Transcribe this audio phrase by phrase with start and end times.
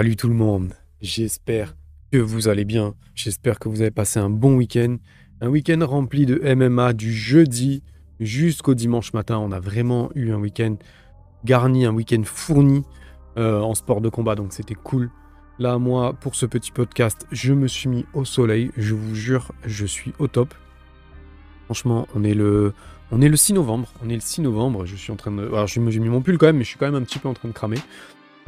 [0.00, 0.72] Salut tout le monde.
[1.02, 1.76] J'espère
[2.10, 2.94] que vous allez bien.
[3.14, 4.96] J'espère que vous avez passé un bon week-end.
[5.42, 7.82] Un week-end rempli de MMA du jeudi
[8.18, 9.36] jusqu'au dimanche matin.
[9.36, 10.76] On a vraiment eu un week-end
[11.44, 12.82] garni, un week-end fourni
[13.36, 14.36] euh, en sport de combat.
[14.36, 15.10] Donc c'était cool.
[15.58, 18.70] Là, moi, pour ce petit podcast, je me suis mis au soleil.
[18.78, 20.54] Je vous jure, je suis au top.
[21.66, 22.72] Franchement, on est le,
[23.10, 23.92] on est le 6 novembre.
[24.02, 24.86] On est le 6 novembre.
[24.86, 25.46] Je suis en train de.
[25.48, 27.28] Alors, j'ai mis mon pull quand même, mais je suis quand même un petit peu
[27.28, 27.76] en train de cramer.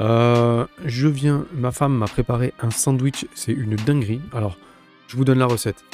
[0.01, 1.47] Euh, je viens.
[1.55, 3.27] Ma femme m'a préparé un sandwich.
[3.35, 4.21] C'est une dinguerie.
[4.33, 4.57] Alors,
[5.09, 5.85] je vous donne la recette.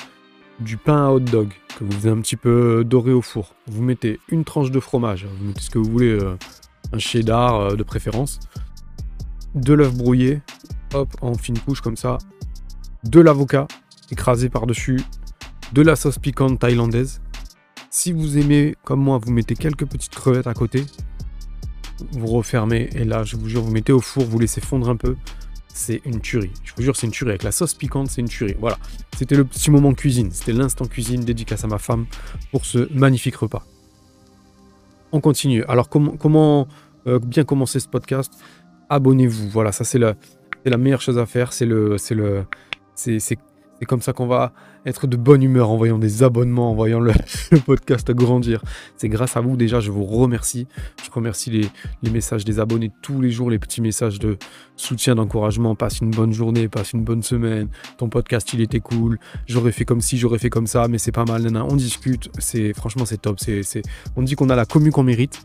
[0.61, 3.55] Du pain à hot dog que vous faites un petit peu doré au four.
[3.67, 5.27] Vous mettez une tranche de fromage.
[5.27, 6.11] Vous mettez ce que vous voulez.
[6.11, 6.37] Euh,
[6.93, 8.41] un cheddar euh, de préférence.
[9.55, 10.41] De l'œuf brouillé.
[10.95, 12.19] Hop, en fine couche comme ça.
[13.05, 13.69] De l'avocat
[14.11, 15.01] écrasé par-dessus.
[15.73, 17.21] De la sauce piquante thaïlandaise
[17.91, 20.85] si vous aimez, comme moi, vous mettez quelques petites crevettes à côté,
[22.13, 24.97] vous refermez et là, je vous jure, vous mettez au four, vous laissez fondre un
[24.97, 25.17] peu.
[25.69, 26.51] C'est une tuerie.
[26.65, 27.31] Je vous jure, c'est une tuerie.
[27.31, 28.57] Avec la sauce piquante, c'est une tuerie.
[28.59, 28.79] Voilà.
[29.17, 30.31] C'était le petit moment cuisine.
[30.33, 32.07] C'était l'instant cuisine dédicace à ma femme
[32.51, 33.65] pour ce magnifique repas.
[35.13, 35.63] On continue.
[35.69, 36.67] Alors, comment,
[37.07, 38.33] euh, bien commencer ce podcast?
[38.91, 39.49] Abonnez-vous.
[39.51, 40.17] Voilà, ça, c'est la,
[40.65, 41.53] la meilleure chose à faire.
[41.53, 41.97] C'est le.
[41.97, 42.45] C'est le.
[42.95, 43.39] C'est
[43.87, 44.53] comme ça qu'on va
[44.89, 47.13] être de bonne humeur en voyant des abonnements, en voyant le,
[47.65, 48.63] podcast grandir.
[48.97, 50.67] C'est grâce à vous déjà, je vous remercie.
[51.05, 54.39] Je remercie les, messages des abonnés tous les jours, les petits messages de
[54.77, 55.75] soutien, d'encouragement.
[55.75, 57.69] Passe une bonne journée, passe une bonne semaine.
[57.99, 59.19] Ton podcast, il était cool.
[59.47, 61.47] J'aurais fait comme si, j'aurais fait comme ça, mais c'est pas mal.
[61.57, 62.31] On discute.
[62.39, 63.39] C'est franchement, c'est top.
[63.39, 63.83] C'est,
[64.17, 65.41] on dit qu'on a la commu qu'on mérite.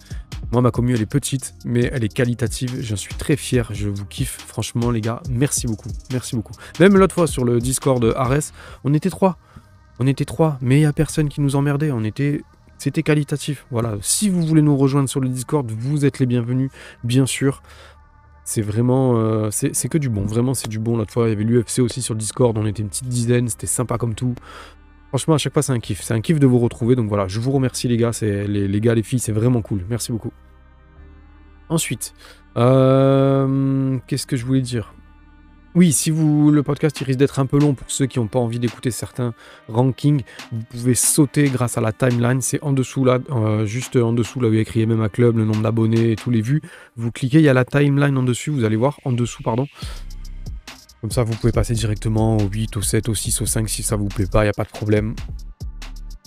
[0.51, 2.77] Moi, ma commu, elle est petite, mais elle est qualitative.
[2.81, 3.69] J'en suis très fier.
[3.73, 4.37] Je vous kiffe.
[4.45, 5.89] Franchement, les gars, merci beaucoup.
[6.11, 6.53] Merci beaucoup.
[6.79, 8.51] Même l'autre fois sur le Discord Ares,
[8.83, 9.32] on était trois.
[9.99, 11.91] On était trois, mais il n'y a personne qui nous emmerdait.
[11.91, 12.41] On était.
[12.77, 13.65] C'était qualitatif.
[13.71, 13.95] Voilà.
[14.01, 16.71] Si vous voulez nous rejoindre sur le Discord, vous êtes les bienvenus,
[17.03, 17.61] bien sûr.
[18.43, 19.17] C'est vraiment.
[19.17, 20.25] Euh, c'est que du bon.
[20.25, 20.97] Vraiment, c'est du bon.
[20.97, 22.57] L'autre fois, il y avait l'UFC aussi sur le Discord.
[22.57, 23.47] On était une petite dizaine.
[23.47, 24.35] C'était sympa comme tout.
[25.09, 26.01] Franchement, à chaque fois, c'est un kiff.
[26.01, 26.95] C'est un kiff de vous retrouver.
[26.95, 28.11] Donc voilà, je vous remercie, les gars.
[28.21, 29.85] Les, les, gars, les filles, c'est vraiment cool.
[29.89, 30.31] Merci beaucoup.
[31.69, 32.13] Ensuite,
[32.57, 34.93] euh, qu'est-ce que je voulais dire?
[35.75, 38.27] Oui, si vous le podcast il risque d'être un peu long pour ceux qui n'ont
[38.27, 39.33] pas envie d'écouter certains
[39.67, 42.41] rankings, vous pouvez sauter grâce à la timeline.
[42.41, 45.09] C'est en dessous là, euh, juste en dessous là où il y a écrit MMA
[45.09, 46.61] Club, le nombre d'abonnés et tous les vues.
[46.95, 48.51] Vous cliquez, il y a la timeline en dessus.
[48.51, 49.65] Vous allez voir en dessous, pardon.
[51.01, 53.83] Comme ça, vous pouvez passer directement au 8, au 7, au 6, au 5 si
[53.83, 55.15] ça vous plaît pas, il n'y a pas de problème.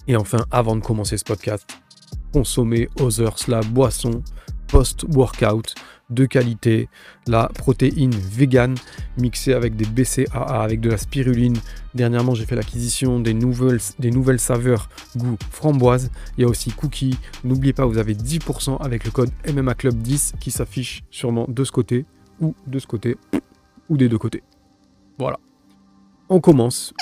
[0.08, 1.66] Et enfin, avant de commencer ce podcast,
[2.32, 4.22] consommez Others, la boisson
[4.66, 5.74] post-workout
[6.10, 6.88] de qualité,
[7.26, 8.74] la protéine vegan
[9.18, 11.56] mixée avec des BCAA, avec de la spiruline.
[11.94, 16.10] Dernièrement, j'ai fait l'acquisition des nouvelles, des nouvelles saveurs goût framboise.
[16.36, 17.18] Il y a aussi cookies.
[17.44, 21.64] N'oubliez pas, vous avez 10% avec le code MMA Club 10 qui s'affiche sûrement de
[21.64, 22.04] ce côté
[22.40, 23.16] ou de ce côté
[23.88, 24.42] ou des deux côtés.
[25.18, 25.38] Voilà.
[26.28, 26.92] On commence.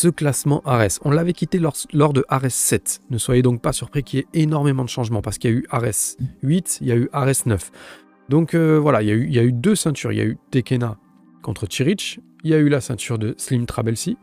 [0.00, 3.00] Ce classement Ares, on l'avait quitté lors, de Ares 7.
[3.10, 5.56] Ne soyez donc pas surpris qu'il y ait énormément de changements parce qu'il y a
[5.56, 6.14] eu Ares
[6.44, 7.72] 8, il y a eu Ares 9.
[8.28, 10.12] Donc euh, voilà, il y, a eu, deux ceintures.
[10.12, 10.98] Il y a eu Tekena
[11.42, 14.16] contre Chirich, il y a eu la ceinture de Slim Trabelsi.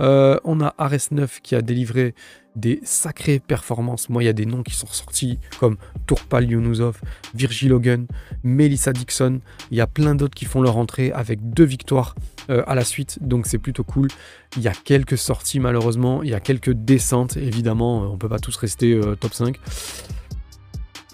[0.00, 2.14] Euh, on a Ares 9 qui a délivré
[2.56, 4.08] des sacrées performances.
[4.08, 5.76] Moi, il y a des noms qui sont ressortis comme
[6.06, 7.00] Tourpal Yunusov,
[7.34, 8.06] Virgil Hogan,
[8.42, 9.40] Melissa Dixon.
[9.70, 12.14] Il y a plein d'autres qui font leur entrée avec deux victoires
[12.50, 14.08] euh, à la suite, donc c'est plutôt cool.
[14.56, 18.38] Il y a quelques sorties malheureusement, il y a quelques descentes évidemment, on peut pas
[18.38, 19.58] tous rester euh, top 5.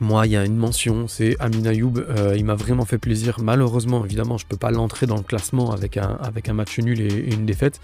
[0.00, 1.98] Moi, il y a une mention, c'est Amin Ayoub.
[1.98, 3.38] Euh, il m'a vraiment fait plaisir.
[3.42, 6.78] Malheureusement, évidemment, je ne peux pas l'entrer dans le classement avec un, avec un match
[6.78, 7.80] nul et, une défaite.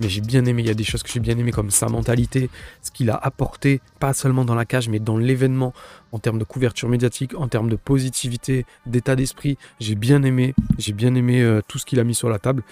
[0.00, 0.62] Mais j'ai bien aimé.
[0.62, 2.50] Il y a des choses que j'ai bien aimé, comme sa mentalité,
[2.82, 5.72] ce qu'il a apporté, pas seulement dans la cage, mais dans l'événement,
[6.10, 9.56] en termes de couverture médiatique, en termes de positivité, d'état d'esprit.
[9.78, 10.56] J'ai bien aimé.
[10.78, 12.64] J'ai bien aimé euh, tout ce qu'il a mis sur la table.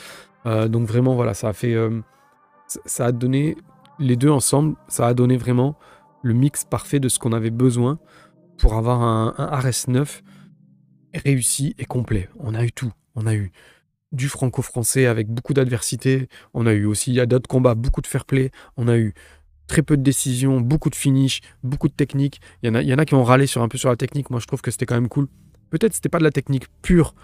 [0.46, 1.76] Euh, donc vraiment, voilà, ça a fait.
[2.66, 3.56] ça a donné.
[4.00, 5.76] Les deux ensemble, ça a donné vraiment
[6.22, 7.98] le mix parfait de ce qu'on avait besoin
[8.60, 10.20] pour avoir un, RS9
[11.24, 12.28] réussi et complet.
[12.38, 12.92] On a eu tout.
[13.16, 13.50] On a eu
[14.12, 16.28] du franco-français avec beaucoup d'adversité.
[16.54, 18.50] On a eu aussi, il y a d'autres combats, beaucoup de fair play.
[18.76, 19.14] On a eu
[19.66, 22.40] très peu de décisions, beaucoup de finish, beaucoup de technique.
[22.62, 23.88] Il y en a, il y en a qui ont râlé sur un peu sur
[23.88, 24.30] la technique.
[24.30, 25.26] Moi, je trouve que c'était quand même cool.
[25.70, 27.14] Peut-être c'était pas de la technique pure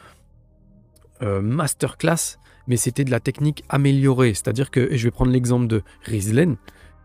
[1.22, 4.32] euh, masterclass, mais c'était de la technique améliorée.
[4.34, 6.56] C'est-à-dire que, et je vais prendre l'exemple de Rizlen,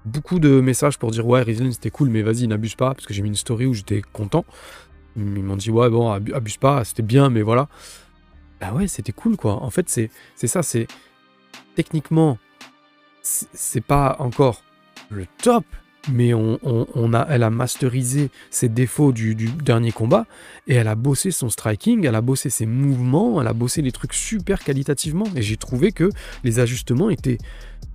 [0.06, 3.14] beaucoup de messages pour dire ouais Riesling c'était cool mais vas-y n'abuse pas parce que
[3.14, 4.46] j'ai mis une story où j'étais content
[5.16, 7.68] ils m'ont dit ouais bon abuse pas c'était bien mais voilà
[8.60, 10.88] bah ouais c'était cool quoi en fait c'est c'est ça c'est
[11.76, 12.38] techniquement
[13.22, 14.64] c'est pas encore
[15.10, 15.66] le top
[16.10, 20.26] mais on, a, elle a masterisé ses défauts du, dernier combat
[20.68, 23.92] et elle a bossé son striking, elle a bossé ses mouvements, elle a bossé les
[23.92, 25.26] trucs super qualitativement.
[25.36, 26.10] Et j'ai trouvé que
[26.44, 27.38] les ajustements étaient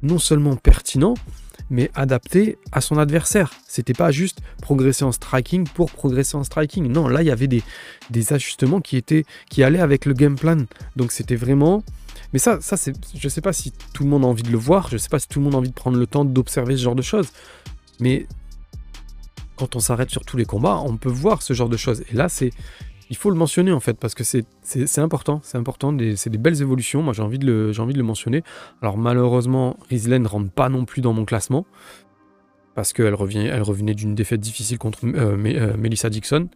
[0.02, 1.14] non seulement pertinents,
[1.70, 3.52] mais adaptés à son adversaire.
[3.66, 6.90] C'était pas juste progresser en striking pour progresser en striking.
[6.90, 7.62] Non, là il y avait des,
[8.10, 10.58] des ajustements qui étaient qui allaient avec le game plan.
[10.96, 11.82] Donc c'était vraiment
[12.32, 14.58] mais ça, ça c'est, je sais pas si tout le monde a envie de le
[14.58, 16.76] voir, je sais pas si tout le monde a envie de prendre le temps d'observer
[16.76, 17.28] ce genre de choses.
[18.00, 18.26] Mais
[19.56, 22.02] quand on s'arrête sur tous les combats, on peut voir ce genre de choses.
[22.10, 22.50] Et là, c'est,
[23.10, 24.44] il faut le mentionner en fait, parce que c'est,
[24.98, 25.40] important.
[25.42, 27.02] C'est important, c'est des belles évolutions.
[27.02, 28.42] Moi, j'ai envie, de le, mentionner.
[28.82, 31.66] Alors, malheureusement, Rizlen ne rentre pas non plus dans mon classement,
[32.74, 36.48] parce qu'elle elle revenait d'une défaite difficile contre euh, euh, Melissa Dixon.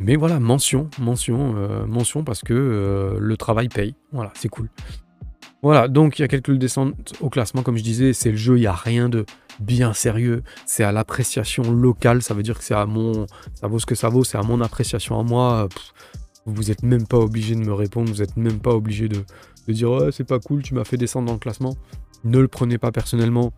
[0.00, 3.94] Mais voilà, mention, mention, euh, mention, parce que le travail paye.
[4.12, 4.68] Voilà, c'est cool.
[5.64, 8.58] Voilà, donc il y a quelques descentes au classement, comme je disais, c'est le jeu,
[8.58, 9.24] il n'y a rien de
[9.60, 13.24] bien sérieux, c'est à l'appréciation locale, ça veut dire que c'est à mon,
[13.54, 15.70] ça vaut ce que ça vaut, c'est à mon appréciation à moi.
[16.44, 19.24] vous n'êtes même pas obligé de me répondre, vous n'êtes même pas obligé de,
[19.68, 21.74] dire ouais, c'est pas cool, tu m'as fait descendre dans le classement.
[22.24, 23.54] Ne le prenez pas personnellement.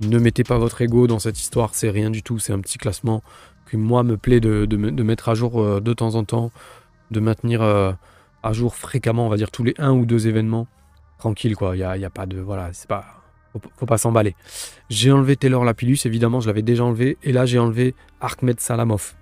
[0.00, 2.78] Ne mettez pas votre ego dans cette histoire, c'est rien du tout, c'est un petit
[2.78, 3.22] classement
[3.66, 4.66] que moi me plaît de,
[5.04, 6.50] mettre à jour euh, de temps en temps,
[7.12, 7.92] de maintenir euh,
[8.44, 10.68] à jour fréquemment, on va dire tous les un ou deux événements.
[11.18, 11.74] Tranquille, quoi.
[11.74, 12.38] Il n'y a, y a, pas de.
[12.38, 13.04] Voilà, c'est pas.
[13.76, 14.34] Faut, pas s'emballer.
[14.90, 17.16] J'ai enlevé Taylor Lapillus, évidemment, je l'avais déjà enlevé.
[17.22, 19.14] Et là, j'ai enlevé Arkmed Salamov.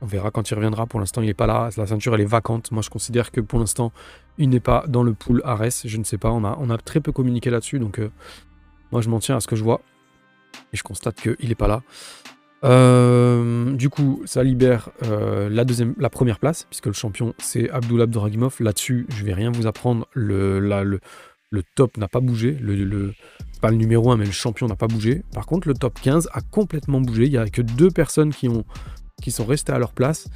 [0.00, 0.86] On verra quand il reviendra.
[0.86, 1.68] Pour l'instant, il n'est pas là.
[1.76, 2.72] La ceinture, elle est vacante.
[2.72, 3.92] Moi, je considère que pour l'instant,
[4.38, 5.82] il n'est pas dans le pool Ares.
[5.84, 6.30] Je ne sais pas.
[6.30, 7.78] On a, on a très peu communiqué là-dessus.
[7.78, 8.10] Donc, euh,
[8.90, 9.82] moi, je m'en tiens à ce que je vois.
[10.72, 11.82] Et je constate qu'il n'est pas là.
[12.64, 18.56] Euh, du coup, ça libère euh, la, première place, puisque le champion c'est Abdullah Abduragimov.
[18.60, 20.06] Là-dessus, je vais rien vous apprendre.
[20.14, 21.00] Le,
[21.76, 22.56] top n'a pas bougé.
[23.60, 25.22] Pas le numéro 1, mais le champion n'a pas bougé.
[25.34, 27.26] Par contre, le top 15 a complètement bougé.
[27.26, 30.28] Il n'y a que deux personnes qui sont restées à leur place.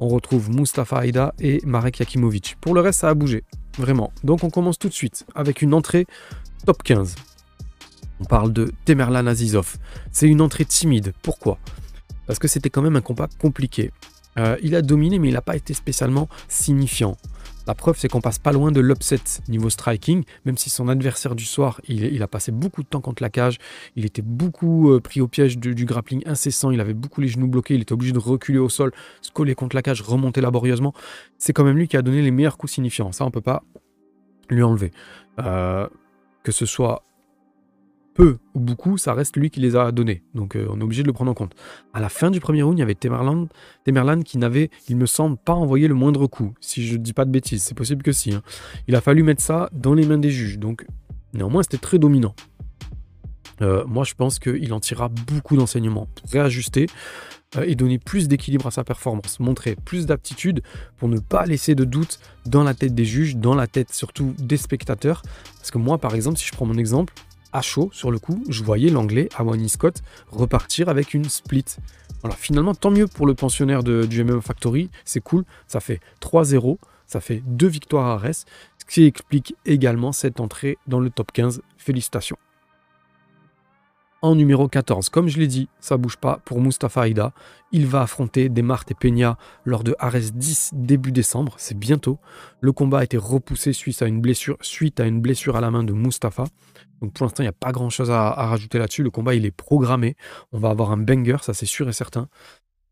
[0.00, 2.56] On retrouve Mustafa Aida et Marek Yakimovic.
[2.60, 3.44] Pour le reste, ça a bougé.
[3.78, 4.12] Vraiment.
[4.24, 6.06] Donc, on commence tout de suite avec une entrée
[6.66, 7.14] top 15.
[8.20, 9.76] On parle de Temerlan Azizov.
[10.12, 11.12] C'est une entrée timide.
[11.22, 11.58] Pourquoi?
[12.26, 13.90] Parce que c'était quand même un combat compliqué.
[14.38, 17.16] Euh, il a dominé, mais il n'a pas été spécialement signifiant.
[17.66, 21.34] La preuve, c'est qu'on passe pas loin de l'upset niveau striking, même si son adversaire
[21.34, 23.58] du soir, il, a passé beaucoup de temps contre la cage,
[23.96, 27.48] il était beaucoup euh, pris au piège du, grappling incessant, il avait beaucoup les genoux
[27.48, 30.92] bloqués, il était obligé de reculer au sol, se coller contre la cage, remonter laborieusement.
[31.38, 33.12] C'est quand même lui qui a donné les meilleurs coups signifiants.
[33.12, 33.64] Ça, on peut pas
[34.50, 34.90] lui enlever.
[35.38, 35.88] Euh,
[36.42, 37.02] que ce soit
[38.14, 40.22] peu ou beaucoup, ça reste lui qui les a donnés.
[40.34, 41.54] Donc euh, on est obligé de le prendre en compte.
[41.92, 43.48] À la fin du premier round, il y avait Temerland,
[44.24, 46.54] qui n'avait, il me semble, pas envoyé le moindre coup.
[46.60, 48.32] Si je ne dis pas de bêtises, c'est possible que si.
[48.32, 48.42] Hein.
[48.88, 50.58] Il a fallu mettre ça dans les mains des juges.
[50.58, 50.86] Donc
[51.34, 52.34] néanmoins, c'était très dominant.
[53.62, 56.08] Euh, moi, je pense qu'il en tirera beaucoup d'enseignements.
[56.30, 56.86] Réajuster
[57.56, 59.40] euh, et donner plus d'équilibre à sa performance.
[59.40, 60.62] Montrer plus d'aptitude
[60.96, 64.34] pour ne pas laisser de doute dans la tête des juges, dans la tête surtout
[64.38, 65.22] des spectateurs.
[65.58, 67.14] Parce que moi, par exemple, si je prends mon exemple,
[67.54, 71.64] à chaud sur le coup, je voyais l'anglais Awani Scott repartir avec une split.
[72.20, 76.00] Voilà, finalement, tant mieux pour le pensionnaire de, du MM Factory, c'est cool, ça fait
[76.20, 78.44] 3-0, ça fait deux victoires à Res,
[78.78, 81.62] ce qui explique également cette entrée dans le top 15.
[81.78, 82.36] Félicitations
[84.24, 85.10] en numéro 14.
[85.10, 87.34] Comme je l'ai dit, ça bouge pas pour Mustafa Aida.
[87.72, 92.18] Il va affronter Desmart et Peña lors de Ares 10 début décembre, c'est bientôt.
[92.62, 94.56] Le combat a été repoussé suite à une blessure,
[95.56, 96.44] à, la main de Mustafa.
[97.02, 99.02] Donc pour l'instant, il n'y a pas grand chose à, rajouter là-dessus.
[99.02, 100.16] Le combat, il est programmé.
[100.52, 102.28] On va avoir un banger, ça c'est sûr et certain.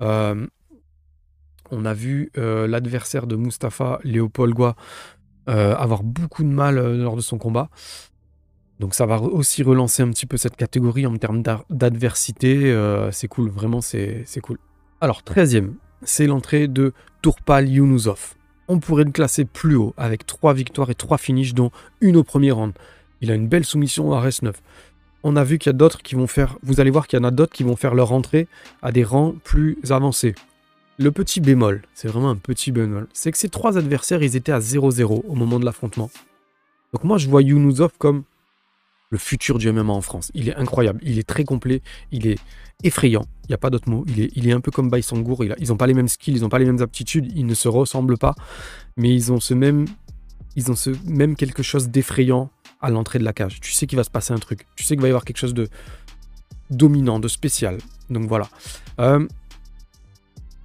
[0.03, 0.47] Euh,
[1.71, 4.77] on a vu euh, l'adversaire de Mustafa, Léopold Goua,
[5.49, 7.71] euh, avoir beaucoup de mal lors de son combat.
[8.83, 12.73] Donc ça va aussi relancer un petit peu cette catégorie en termes d'adversité.
[12.73, 14.59] Euh, c'est cool, vraiment c'est cool.
[15.01, 18.35] Alors 13e, c'est l'entrée de Tourpal Yunusov.
[18.67, 21.71] On pourrait le classer plus haut avec 3 victoires et 3 finishes dont
[22.01, 22.73] une au premier round.
[23.21, 24.53] Il a une belle soumission à RS9.
[25.23, 27.23] On a vu qu'il y a d'autres qui vont faire, vous allez voir qu'il y
[27.23, 28.49] en a d'autres qui vont faire leur entrée
[28.83, 30.35] à des rangs plus avancés.
[30.99, 34.51] Le petit bémol, c'est vraiment un petit bémol, c'est que ces trois adversaires, ils étaient
[34.51, 36.11] à 0-0 au moment de l'affrontement.
[36.93, 38.25] Donc moi, je vois Yunusov comme
[39.13, 40.33] le futur du MMA en France.
[40.35, 42.39] Il est incroyable, il est très complet, il est
[42.83, 44.07] effrayant, il n'y a pas d'autre mot.
[44.09, 46.49] Il est, il un peu comme Baïsangour, ils n'ont pas les mêmes skills, ils n'ont
[46.49, 48.35] pas les mêmes aptitudes, ils ne se ressemblent pas,
[48.97, 49.85] mais ils ont ce même,
[50.57, 52.51] ils ont ce même quelque chose d'effrayant
[52.81, 53.61] à l'entrée de la cage.
[53.61, 55.37] Tu sais qu'il va se passer un truc, tu sais qu'il va y avoir quelque
[55.37, 55.69] chose de
[56.71, 57.77] dominant, de spécial.
[58.09, 58.49] Donc voilà.
[58.99, 59.29] Euh,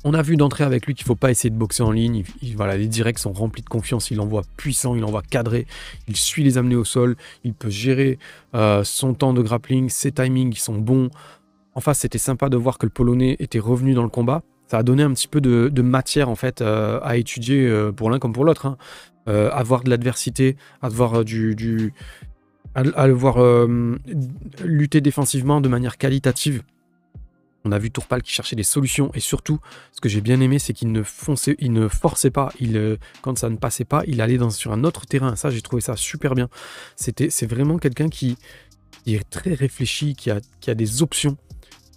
[0.07, 2.23] on a vu d'entrée avec lui qu'il ne faut pas essayer de boxer en ligne.
[2.55, 4.09] voilà, les directs sont remplis de confiance.
[4.09, 5.67] Il envoie puissant, il envoie cadré.
[6.07, 7.17] Il suit les amener au sol.
[7.43, 8.17] Il peut gérer
[8.55, 9.89] euh, son temps de grappling.
[9.89, 11.09] Ses timings sont bons.
[11.75, 14.43] En face, c'était sympa de voir que le Polonais était revenu dans le combat.
[14.67, 18.33] Ça a donné un petit peu de, matière en fait à étudier pour l'un comme
[18.33, 18.65] pour l'autre.
[18.65, 18.77] Hein.
[19.25, 21.93] avoir de l'adversité, avoir du
[22.75, 23.37] à, le voir
[24.65, 26.63] lutter défensivement de manière qualitative
[27.67, 29.59] on a vu Tourpal qui cherchait des solutions et surtout,
[29.91, 31.03] ce que j'ai bien aimé, c'est qu'il ne,
[31.59, 32.49] il ne forçait pas.
[32.59, 35.35] Il, euh, quand ça ne passait pas, il allait dans, sur un autre terrain.
[35.35, 36.49] Ça, j'ai trouvé ça super bien.
[36.95, 38.37] C'était, c'est vraiment quelqu'un qui,
[39.05, 41.37] est très réfléchi, qui a, qui a des options.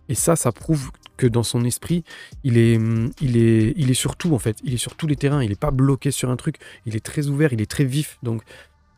[0.09, 2.05] Et ça, ça prouve que dans son esprit,
[2.45, 2.79] il est,
[3.21, 4.57] il est, il est sur tout en fait.
[4.65, 5.43] Il est sur tous les terrains.
[5.43, 6.57] Il n'est pas bloqué sur un truc.
[6.87, 7.53] Il est très ouvert.
[7.53, 8.19] Il est très vif.
[8.23, 8.43] Donc,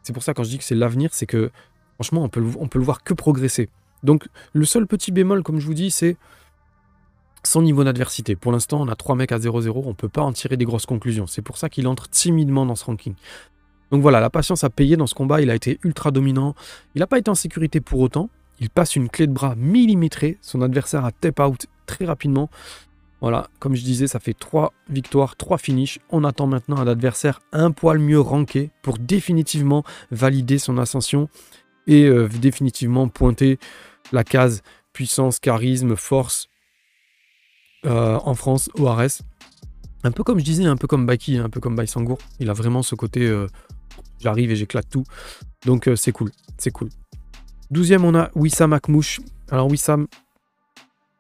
[0.02, 1.50] c'est pour ça quand je dis que c'est l'avenir, c'est que
[1.97, 3.69] franchement, on peut, on peut le voir que progresser.
[4.02, 6.17] Donc, le seul petit bémol, comme je vous dis, c'est
[7.45, 8.37] son niveau d'adversité.
[8.37, 10.65] Pour l'instant, on a trois mecs à 0-0, on ne peut pas en tirer des
[10.65, 11.27] grosses conclusions.
[11.27, 13.15] C'est pour ça qu'il entre timidement dans ce ranking.
[13.91, 16.55] Donc voilà, la patience a payé dans ce combat, il a été ultra dominant.
[16.95, 18.31] Il n'a pas été en sécurité pour autant.
[18.61, 20.39] Il passe une clé de bras millimétrée.
[20.41, 22.49] Son adversaire a tap out très rapidement.
[23.21, 26.01] Voilà, comme je disais, ça fait trois victoires, trois finishes.
[26.11, 31.29] On attend maintenant un adversaire un poil mieux ranké pour définitivement valider son ascension
[31.87, 33.59] et euh, définitivement pointer
[34.11, 36.49] la case puissance, charisme, force
[37.85, 39.23] euh, en France Ares.
[40.05, 42.19] Un peu comme je disais, un peu comme Baki, un peu comme Baisangour.
[42.39, 43.47] Il a vraiment ce côté euh,
[44.21, 45.05] j'arrive et j'éclate tout.
[45.67, 46.91] Donc euh, c'est cool, c'est cool.
[47.71, 49.21] Douzième, on a Wissam Akmouche.
[49.51, 50.07] Alors Wissam,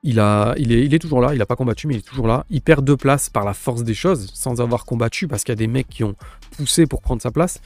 [0.04, 0.22] il,
[0.56, 2.44] il, est, toujours là, il n'a pas combattu, mais il est toujours là.
[2.50, 5.54] Il perd deux places par la force des choses, sans avoir combattu, parce qu'il y
[5.54, 6.14] a des mecs qui ont
[6.56, 7.60] poussé pour prendre sa place.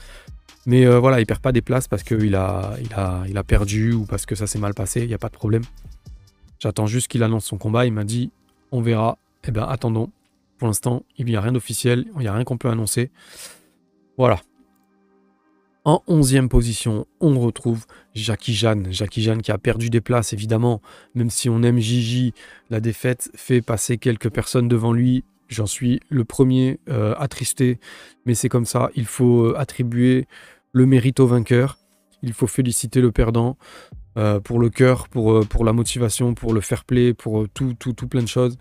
[0.65, 4.35] Mais voilà, il perd pas des places parce qu'il a, a perdu ou parce que
[4.35, 5.63] ça s'est mal passé, il n'y a pas de problème.
[6.59, 7.85] J'attends juste qu'il annonce son combat.
[7.85, 8.31] Il m'a dit
[8.71, 9.17] on verra.
[9.47, 10.11] Eh bien, attendons.
[10.57, 13.11] Pour l'instant, il n'y a rien d'officiel, il n'y a rien qu'on peut annoncer.
[14.17, 14.41] Voilà.
[15.85, 18.87] En onzième position, on retrouve Jackie Jeanne.
[18.91, 20.81] Jackie Jeanne qui a perdu des places, évidemment.
[21.15, 22.33] Même si on aime Gigi,
[22.69, 25.23] la défaite fait passer quelques personnes devant lui.
[25.47, 27.79] J'en suis le premier euh, attristé,
[28.25, 28.89] mais c'est comme ça.
[28.95, 30.27] Il faut euh, attribuer
[30.73, 31.77] le mérite au vainqueur.
[32.21, 33.57] Il faut féliciter le perdant.
[34.17, 37.49] Euh, pour le cœur, pour, euh, pour la motivation, pour le fair play, pour euh,
[37.53, 38.57] tout, tout, tout plein de choses.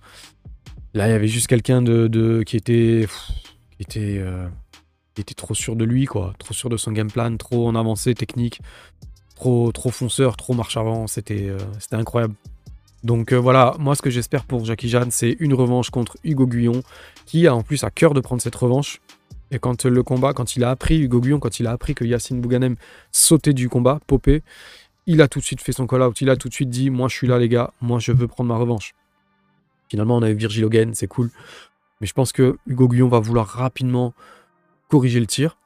[0.93, 3.07] Là, il y avait juste quelqu'un de, qui était,
[3.71, 4.23] qui était,
[5.19, 8.15] était trop sûr de lui, quoi, trop sûr de son game plan, trop en avancée
[8.15, 8.61] technique,
[9.35, 11.07] trop, trop fonceur, trop marche avant.
[11.07, 11.55] C'était,
[11.93, 12.35] incroyable.
[13.05, 16.83] Donc voilà, moi ce que j'espère pour Jackie Jeanne, c'est une revanche contre Hugo Guyon,
[17.27, 19.01] qui a en plus à cœur de prendre cette revanche.
[19.51, 22.05] Et quand le combat, quand il a appris, Hugo Guyon, quand il a appris que
[22.05, 22.77] Yacine Bouganem
[23.13, 24.43] sautait du combat, popé,
[25.07, 27.09] il a tout de suite fait son call-out, il a tout de suite dit Moi
[27.09, 28.95] je suis là, les gars, moi je veux prendre ma revanche.
[29.89, 31.31] Finalement, on avait Virgil Hogan, c'est cool.
[32.01, 34.15] Mais je pense que Hugo Guillon va vouloir rapidement
[34.89, 35.57] corriger le tir.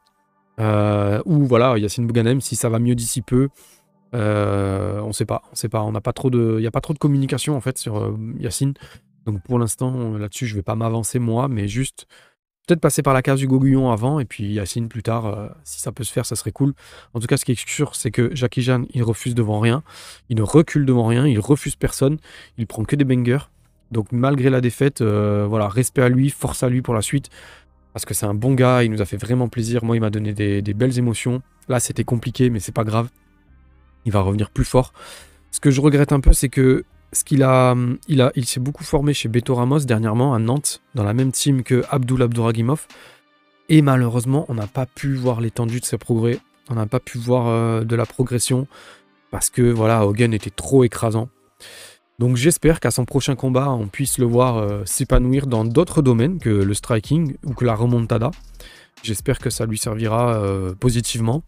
[0.59, 3.49] Euh, ou voilà, Yacine Bouganem, si ça va mieux d'ici peu.
[4.13, 5.89] Euh, on sait pas, on sait pas.
[5.89, 8.17] N'a pas trop de, il y a pas trop de communication en fait sur euh,
[8.37, 8.73] Yacine.
[9.25, 12.07] Donc pour l'instant, là-dessus, je vais pas m'avancer moi, mais juste
[12.71, 15.25] peut-être passer par la case du Guyon avant et puis Yacine plus tard.
[15.25, 16.73] Euh, si ça peut se faire, ça serait cool.
[17.13, 19.83] En tout cas, ce qui est sûr, c'est que Jackie Jeanne, il refuse devant rien.
[20.29, 21.27] Il ne recule devant rien.
[21.27, 22.17] Il refuse personne.
[22.57, 23.49] Il prend que des bangers.
[23.91, 27.29] Donc, malgré la défaite, euh, voilà, respect à lui, force à lui pour la suite.
[27.91, 28.83] Parce que c'est un bon gars.
[28.83, 29.83] Il nous a fait vraiment plaisir.
[29.83, 31.41] Moi, il m'a donné des belles émotions.
[31.67, 33.09] Là, c'était compliqué, mais c'est pas grave.
[34.05, 34.93] Il va revenir plus fort.
[35.51, 37.75] Ce que je regrette un peu, c'est que ce qu'il a,
[38.07, 41.31] il a, il s'est beaucoup formé chez Beto Ramos dernièrement à Nantes, dans la même
[41.31, 42.87] team que Abdul Abdouragimov.
[43.69, 46.39] Et malheureusement, on n'a pas pu voir l'étendue de ses progrès.
[46.69, 48.67] On n'a pas pu voir euh, de la progression
[49.29, 51.29] parce que voilà, Hogan était trop écrasant.
[52.19, 56.37] Donc j'espère qu'à son prochain combat, on puisse le voir euh, s'épanouir dans d'autres domaines
[56.39, 58.31] que le striking ou que la remontada.
[59.03, 61.41] J'espère que ça lui servira euh, positivement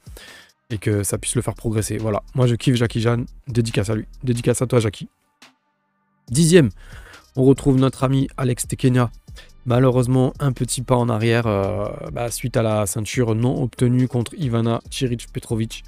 [0.70, 1.98] et que ça puisse le faire progresser.
[1.98, 4.05] Voilà, moi je kiffe Jackie Jeanne, dédicace à lui.
[4.24, 5.10] Dédicace à toi Jackie.
[6.30, 6.70] Dixième,
[7.36, 9.12] on retrouve notre ami Alex Tekenia.
[9.65, 14.34] Malheureusement, un petit pas en arrière euh, bah, suite à la ceinture non obtenue contre
[14.38, 15.84] Ivana Chiric Petrovic.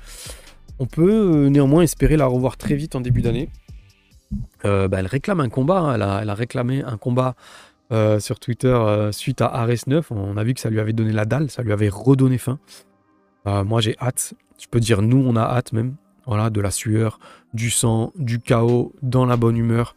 [0.79, 3.49] On peut euh, néanmoins espérer la revoir très vite en début d'année.
[4.65, 5.95] Euh, bah, elle réclame un combat, hein.
[5.95, 7.35] elle, a, réclamé un combat
[8.19, 8.77] sur Twitter
[9.11, 10.11] suite à Ares 9.
[10.11, 12.59] On a vu que ça lui avait donné la dalle, ça lui avait redonné faim.
[13.45, 15.95] moi j'ai hâte, je peux dire nous on a hâte même.
[16.27, 17.19] Voilà, de la sueur,
[17.53, 19.95] du sang, du chaos, dans la bonne humeur.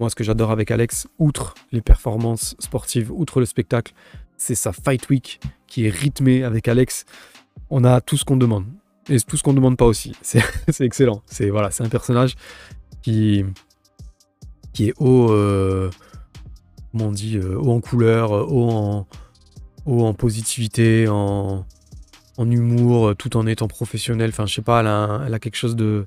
[0.00, 3.92] Moi, ce que j'adore avec Alex, outre les performances sportives, outre le spectacle,
[4.38, 7.04] c'est sa fight week qui est rythmée avec Alex.
[7.68, 8.64] On a tout ce qu'on demande.
[9.10, 10.12] Et tout ce qu'on ne demande pas aussi.
[10.22, 11.22] C'est excellent.
[11.26, 12.36] C'est voilà, un personnage
[13.02, 13.44] qui,
[14.72, 15.90] qui est haut, euh,
[16.92, 19.06] comment on dit, euh, haut en couleur, haut en,
[19.86, 21.66] haut en positivité, en,
[22.38, 24.30] en humour, euh, tout en étant professionnel.
[24.30, 26.06] Enfin, je sais pas, elle a, quelque chose de,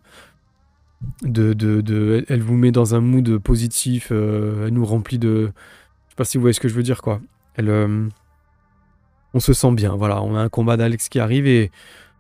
[1.26, 5.52] elle vous met dans un mood positif, elle nous remplit de...
[6.08, 7.22] Je sais pas si vous voyez ce que je veux dire, quoi.
[7.56, 7.70] Elle,
[9.34, 10.22] on se sent bien, voilà.
[10.22, 11.72] On a un combat d'Alex qui arrive et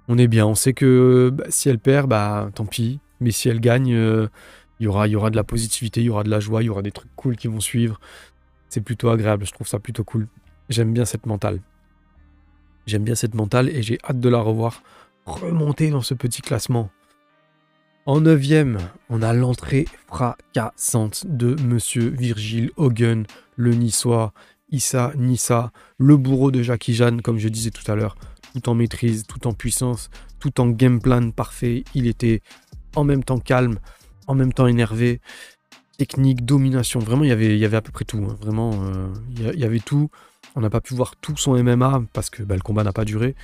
[0.08, 0.46] on est bien.
[0.46, 3.00] On sait que bah, si elle perd, bah tant pis.
[3.20, 6.24] Mais si elle gagne, il y, aura, y aura de la positivité, il y aura
[6.24, 8.00] de la joie, il y aura des trucs cool qui vont suivre.
[8.70, 10.28] C'est plutôt agréable, je trouve ça plutôt cool.
[10.70, 11.60] J'aime bien cette mentale.
[12.86, 14.82] J'aime bien cette mentale et j'ai hâte de la revoir
[15.26, 16.90] remonter dans ce petit classement.
[18.06, 18.80] En neuvième,
[19.10, 24.34] on a l'entrée fracassante de Monsieur Virgile Hogan, le niçois,
[24.72, 28.18] Issa Nissa, le bourreau de Jackie Jeanne, comme je disais tout à l'heure,
[28.54, 31.86] tout en maîtrise, tout en puissance, tout en game plan parfait.
[31.96, 32.42] Il était
[32.98, 33.80] en même temps calme,
[34.28, 35.22] en même temps énervé,
[35.98, 37.00] technique, domination.
[37.00, 38.28] Vraiment, il y avait, il y avait à peu près tout.
[38.30, 38.36] Hein.
[38.42, 40.10] Vraiment, euh, il y avait tout.
[40.56, 43.06] On n'a pas pu voir tout son MMA parce que bah, le combat n'a pas
[43.06, 43.36] duré.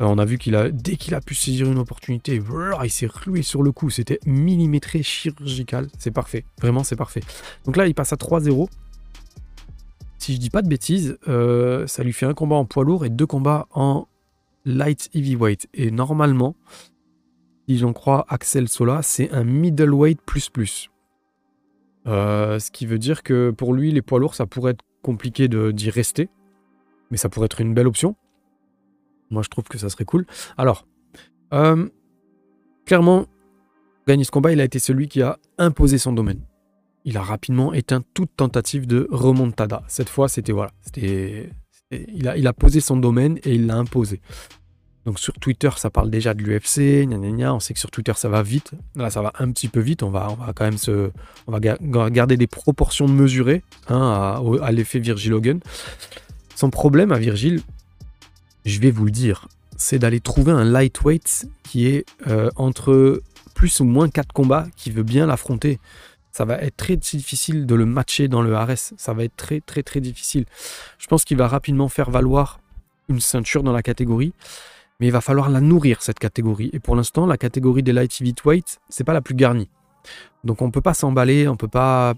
[0.00, 2.40] Euh, on a vu qu'il a, dès qu'il a pu saisir une opportunité,
[2.82, 3.90] il s'est rué sur le coup.
[3.90, 5.88] C'était millimétré, chirurgical.
[5.98, 6.44] C'est parfait.
[6.60, 7.20] Vraiment, c'est parfait.
[7.64, 8.68] Donc là, il passe à 3-0.
[10.18, 13.04] Si je dis pas de bêtises, euh, ça lui fait un combat en poids lourd
[13.04, 14.06] et deux combats en
[14.64, 15.68] light heavyweight.
[15.74, 16.56] Et normalement,
[17.68, 20.90] si j'en crois Axel Sola, c'est un middleweight plus plus.
[22.06, 25.48] Euh, ce qui veut dire que pour lui, les poids lourds, ça pourrait être compliqué
[25.48, 26.28] d'y rester
[27.10, 28.16] mais ça pourrait être une belle option.
[29.30, 30.26] Moi, je trouve que ça serait cool.
[30.56, 30.86] Alors,
[31.52, 31.88] euh,
[32.86, 33.26] clairement,
[34.06, 36.40] gagner ce combat, il a été celui qui a imposé son domaine.
[37.04, 39.82] Il a rapidement éteint toute tentative de remontada.
[39.88, 40.72] Cette fois, c'était voilà,
[41.90, 44.20] il a, il a posé son domaine et il l'a imposé.
[45.06, 48.42] Donc sur Twitter, ça parle déjà de l'UFC, on sait que sur Twitter ça va
[48.42, 48.72] vite.
[48.94, 50.02] Là, ça va un petit peu vite.
[50.02, 51.10] On va, on va quand même se,
[51.46, 55.60] on va garder des proportions mesurées hein, à, à l'effet Virgil Hogan.
[56.54, 57.62] Son problème à Virgile,
[58.64, 63.22] je vais vous le dire, c'est d'aller trouver un lightweight qui est euh, entre
[63.54, 65.78] plus ou moins 4 combats, qui veut bien l'affronter.
[66.32, 68.94] Ça va être très difficile de le matcher dans le RS.
[68.96, 70.46] Ça va être très très très difficile.
[70.98, 72.60] Je pense qu'il va rapidement faire valoir
[73.08, 74.32] une ceinture dans la catégorie,
[75.00, 76.70] mais il va falloir la nourrir cette catégorie.
[76.72, 79.68] Et pour l'instant, la catégorie des light heavyweight, c'est pas la plus garnie.
[80.44, 82.14] Donc on peut pas s'emballer, on peut pas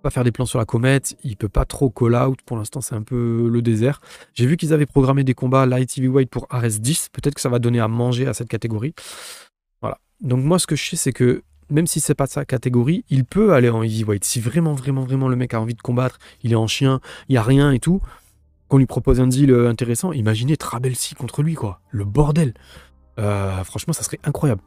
[0.00, 2.80] pas faire des plans sur la comète, il peut pas trop call out, pour l'instant
[2.80, 4.00] c'est un peu le désert.
[4.34, 7.58] J'ai vu qu'ils avaient programmé des combats light heavyweight pour RS10, peut-être que ça va
[7.58, 8.94] donner à manger à cette catégorie.
[9.80, 9.98] Voilà.
[10.20, 13.24] Donc moi ce que je sais c'est que même si c'est pas sa catégorie, il
[13.24, 14.24] peut aller en heavyweight.
[14.24, 17.34] Si vraiment vraiment vraiment le mec a envie de combattre, il est en chien, il
[17.34, 18.00] y a rien et tout,
[18.68, 22.54] qu'on lui propose un deal euh, intéressant, imaginez Trabelsi contre lui quoi, le bordel.
[23.18, 24.62] Euh, franchement ça serait incroyable.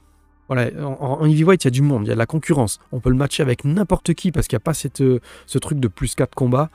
[0.49, 2.79] Voilà, en, heavyweight, il y a du monde, il y a de la concurrence.
[2.91, 5.58] On peut le matcher avec n'importe qui parce qu'il n'y a pas cette, euh, ce
[5.58, 6.69] truc de plus 4 combats.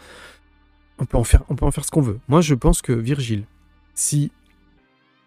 [0.99, 2.19] On peut, en faire, en ce qu'on veut.
[2.29, 3.45] Moi, je pense que Virgile,
[3.95, 4.33] si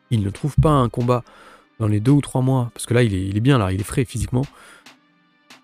[0.10, 1.24] il ne trouve pas un combat
[1.80, 3.86] dans les deux ou trois mois, parce que là, il est, bien, là, il est
[3.86, 4.46] frais physiquement,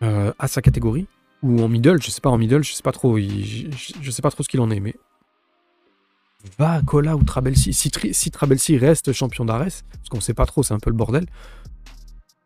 [0.02, 1.08] euh, à sa catégorie,
[1.44, 4.32] ou en middle, je sais pas, en middle, je sais pas trop, je, sais pas
[4.32, 4.96] trop ce qu'il en est, mais
[6.58, 7.74] va à Cola ou Trabelsi.
[7.74, 10.96] Si, si Trabelsi reste champion d'Ares, parce qu'on sait pas trop, c'est un peu le
[10.96, 11.26] bordel,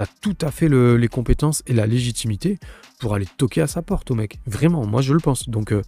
[0.07, 2.57] tout à fait les compétences et la légitimité
[2.99, 4.39] pour aller toquer à sa porte au mec.
[4.45, 5.49] Vraiment, moi je le pense.
[5.49, 5.81] Donc euh,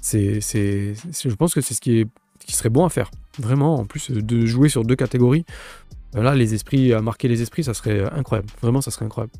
[0.00, 2.06] c'est, je pense que c'est ce qui,
[2.48, 3.10] serait bon à faire.
[3.38, 5.44] Vraiment, en plus de jouer sur deux catégories,
[6.14, 8.48] euh, là les esprits, à marquer les esprits, ça serait incroyable.
[8.62, 9.32] Vraiment, ça serait incroyable.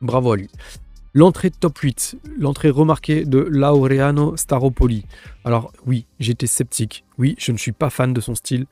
[0.00, 0.50] Bravo à lui.
[1.16, 5.06] L'entrée top 8, l'entrée remarquée de Laureano Staropoli.
[5.44, 7.04] Alors oui, j'étais sceptique.
[7.18, 8.66] Oui, je ne suis pas fan de son style.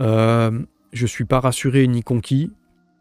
[0.00, 2.50] Euh, je suis pas rassuré ni conquis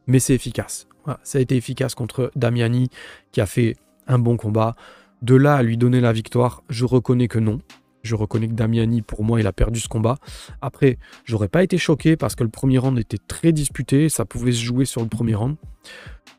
[0.10, 0.88] mais c'est efficace.
[1.24, 2.90] ça a été efficace contre Damiani,
[3.32, 4.76] qui a fait un bon combat.
[5.22, 7.60] De là à lui donner la victoire, je reconnais que non.
[8.04, 10.18] Je reconnais que Damiani, pour moi, il a perdu ce combat.
[10.62, 14.52] Après, j'aurais pas été choqué parce que le premier round était très disputé, ça pouvait
[14.52, 15.58] se jouer sur le premier round.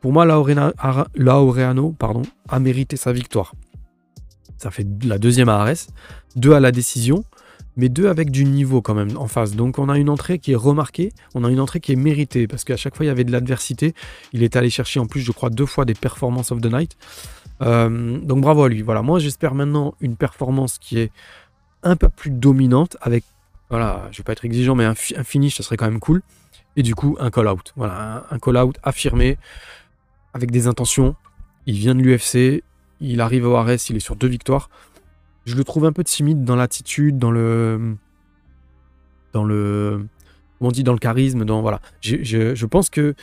[0.01, 1.95] Pour moi, Laureano
[2.49, 3.55] a mérité sa victoire.
[4.57, 5.87] Ça fait la deuxième à Ares,
[6.37, 7.25] deux à la décision
[7.77, 9.55] mais deux avec du niveau quand même en face.
[9.57, 12.47] Donc on a une entrée qui est remarquée, on a une entrée qui est méritée,
[12.47, 13.95] parce qu'à chaque fois il y avait de l'adversité.
[14.33, 16.97] Il est allé chercher en plus, je crois, deux fois des performances of the night.
[17.63, 18.83] Euh, donc bravo à lui.
[18.83, 21.13] Voilà, moi j'espère maintenant une performance qui est
[21.83, 23.25] un peu plus dominante, avec,
[23.71, 26.23] voilà, je vais pas être exigeant, mais un, finish, ça serait quand même cool.
[26.77, 27.73] Et du coup, un call-out.
[27.77, 29.39] Voilà, un, call-out affirmé,
[30.35, 31.17] avec des intentions.
[31.67, 32.63] Il vient de l'UFC,
[33.01, 34.69] il arrive au RS, il est sur deux victoires
[35.47, 37.97] je le trouve un peu timide dans l'attitude, dans le.
[39.33, 40.07] Dans le.
[40.59, 41.63] Comment on dit Dans le charisme, dans.
[41.63, 41.81] Voilà.
[42.01, 43.15] Je, pense que.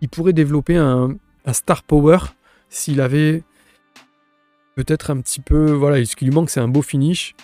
[0.00, 2.18] Il pourrait développer un, un star power
[2.68, 3.42] s'il avait.
[4.74, 5.72] Peut-être un petit peu.
[5.72, 7.34] Voilà, ce qui lui manque, c'est un beau finish.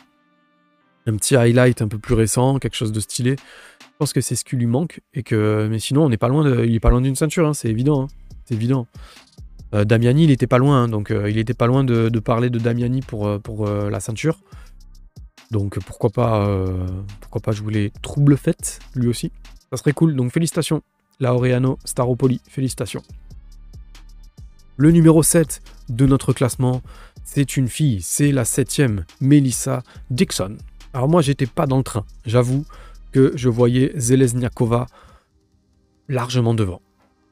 [1.07, 3.37] Un petit highlight un peu plus récent, quelque chose de stylé.
[3.81, 5.01] Je pense que c'est ce qui lui manque.
[5.13, 7.47] Et que, mais sinon, on n'est pas loin de, il est pas loin d'une ceinture,
[7.47, 8.05] hein, c'est évident.
[8.05, 8.09] Hein.
[8.45, 8.87] c'est évident.
[9.85, 13.01] Damiani, il était pas loin, hein, donc il était pas loin de, parler de Damiani
[13.01, 14.39] pour, pour la ceinture.
[15.51, 16.49] Donc pourquoi pas,
[17.21, 18.39] pourquoi pas jouer les troubles
[18.95, 19.33] lui aussi.
[19.71, 20.83] Ça serait cool, donc félicitations.
[21.21, 23.03] Laureano Staropoli, félicitations.
[24.77, 26.83] Le numéro 7 de notre classement,
[27.23, 30.57] c'est une fille, c'est la septième, Melissa Dixon.
[30.93, 32.65] Alors moi, j'étais pas dans le train, j'avoue
[33.13, 34.87] que je voyais Zelezniakova
[36.09, 36.83] largement devant.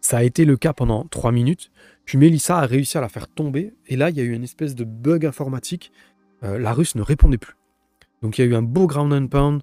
[0.02, 1.70] Ça a été le cas pendant 3 minutes,
[2.04, 4.44] puis Melissa a réussi à la faire tomber, et là, il y a eu une
[4.44, 5.92] espèce de bug informatique,
[6.42, 7.54] euh, la russe ne répondait plus.
[8.20, 9.62] Donc il y a eu un beau ground and pound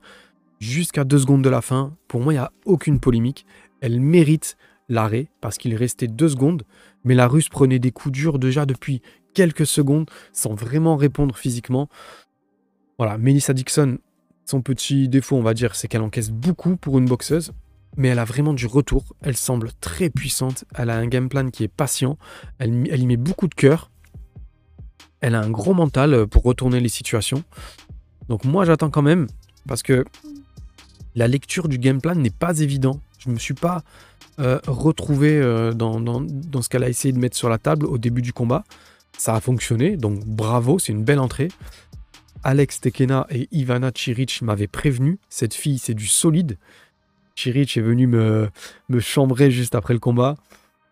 [0.60, 1.96] jusqu'à 2 secondes de la fin.
[2.08, 3.46] Pour moi, il n'y a aucune polémique.
[3.82, 4.58] Elle mérite
[4.90, 6.64] l'arrêt parce qu'il restait 2 secondes,
[7.04, 9.02] mais la russe prenait des coups durs déjà depuis
[9.34, 11.90] quelques secondes sans vraiment répondre physiquement.
[12.98, 14.00] Voilà, Melissa Dixon,
[14.46, 17.54] son petit défaut, on va dire, c'est qu'elle encaisse beaucoup pour une boxeuse,
[18.00, 19.04] mais elle a vraiment du retour.
[19.22, 20.64] Elle semble très puissante.
[20.74, 22.18] Elle a un game plan qui est patient.
[22.58, 23.92] Elle, y met beaucoup de cœur.
[25.20, 27.44] Elle a un gros mental pour retourner les situations.
[28.30, 29.28] Donc moi, j'attends quand même
[29.68, 30.06] parce que
[31.14, 33.02] la lecture du game plan n'est pas évident.
[33.18, 33.84] Je ne me suis pas
[34.40, 36.02] euh, retrouvé euh, dans,
[36.62, 38.64] ce qu'elle a essayé de mettre sur la table au début du combat.
[39.18, 41.50] Ça a fonctionné, donc bravo, c'est une belle entrée.
[42.44, 46.58] Alex Tekena et Ivana Chiric m'avaient prévenu, cette fille c'est du solide.
[47.40, 48.50] Chiric est venu me,
[48.90, 50.36] me chambrer juste après le combat.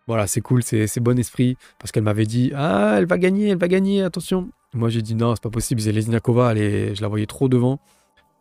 [0.07, 3.57] Voilà, c'est cool, c'est bon esprit, parce qu'elle m'avait dit Ah, elle va gagner, elle
[3.57, 4.49] va gagner, attention.
[4.73, 7.79] Moi j'ai dit Non, c'est pas possible, Zelezniakova, elle je la voyais trop devant.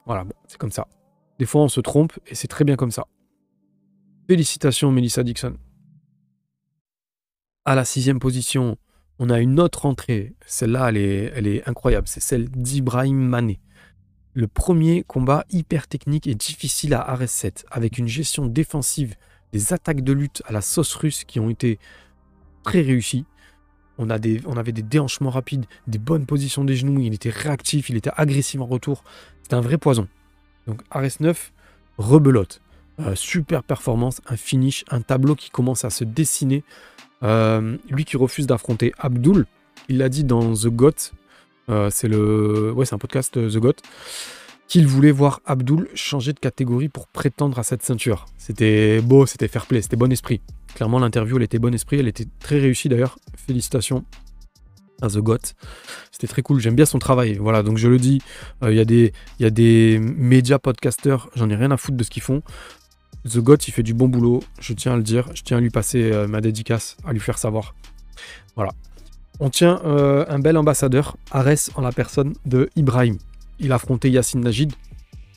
[0.07, 0.87] Voilà, c'est comme ça.
[1.41, 3.07] Des fois on se trompe, et c'est très bien comme ça.
[4.29, 5.57] Félicitations Melissa Dixon.
[7.65, 8.77] À la sixième position,
[9.19, 10.37] on a une autre entrée.
[10.47, 12.07] Celle-là, elle est, elle est incroyable.
[12.07, 13.59] C'est celle d'Ibrahim Mané.
[14.37, 19.15] Le premier combat hyper technique et difficile à RS7, avec une gestion défensive
[19.55, 21.79] des attaques de lutte à la sauce russe qui ont été
[22.63, 23.25] très réussies.
[23.97, 27.31] On, a des, on avait des déhanchements rapides, des bonnes positions des genoux, il était
[27.31, 29.05] réactif, il était agressif en retour.
[29.43, 30.07] C'était un vrai poison.
[30.67, 31.35] Donc RS9,
[31.97, 32.61] rebelote.
[33.01, 36.63] Euh, super performance, un finish, un tableau qui commence à se dessiner
[37.23, 39.47] euh, lui qui refuse d'affronter Abdul,
[39.89, 41.13] il l'a dit dans The Got,
[41.69, 43.75] euh, c'est le, ouais, un podcast euh, The Got,
[44.69, 48.27] qu'il voulait voir Abdul changer de catégorie pour prétendre à cette ceinture.
[48.39, 50.41] C'était beau, c'était fair play, c'était bon esprit.
[50.75, 53.19] Clairement, l'interview, elle était bon esprit, elle était très réussie d'ailleurs.
[53.47, 54.05] Félicitations
[55.03, 55.39] à The Got.
[56.11, 57.35] C'était très cool, j'aime bien son travail.
[57.35, 58.21] Voilà, donc je le dis,
[58.63, 62.23] il y, y, a des médias podcasters, j'en ai rien à foutre de ce qu'ils
[62.23, 62.43] font.
[63.29, 65.61] The God, il fait du bon boulot, je tiens à le dire, je tiens à
[65.61, 67.75] lui passer euh, ma dédicace, à lui faire savoir.
[68.55, 68.73] Voilà.
[69.39, 73.19] On tient euh, un bel ambassadeur, Ares, en la personne de Ibrahim.
[73.59, 74.73] Il a affronté Yacine Najid,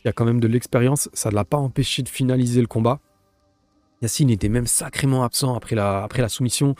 [0.05, 2.99] il a quand même de l'expérience, ça ne l'a pas empêché de finaliser le combat.
[4.01, 6.75] Yacine était même sacrément absent après la, soumission.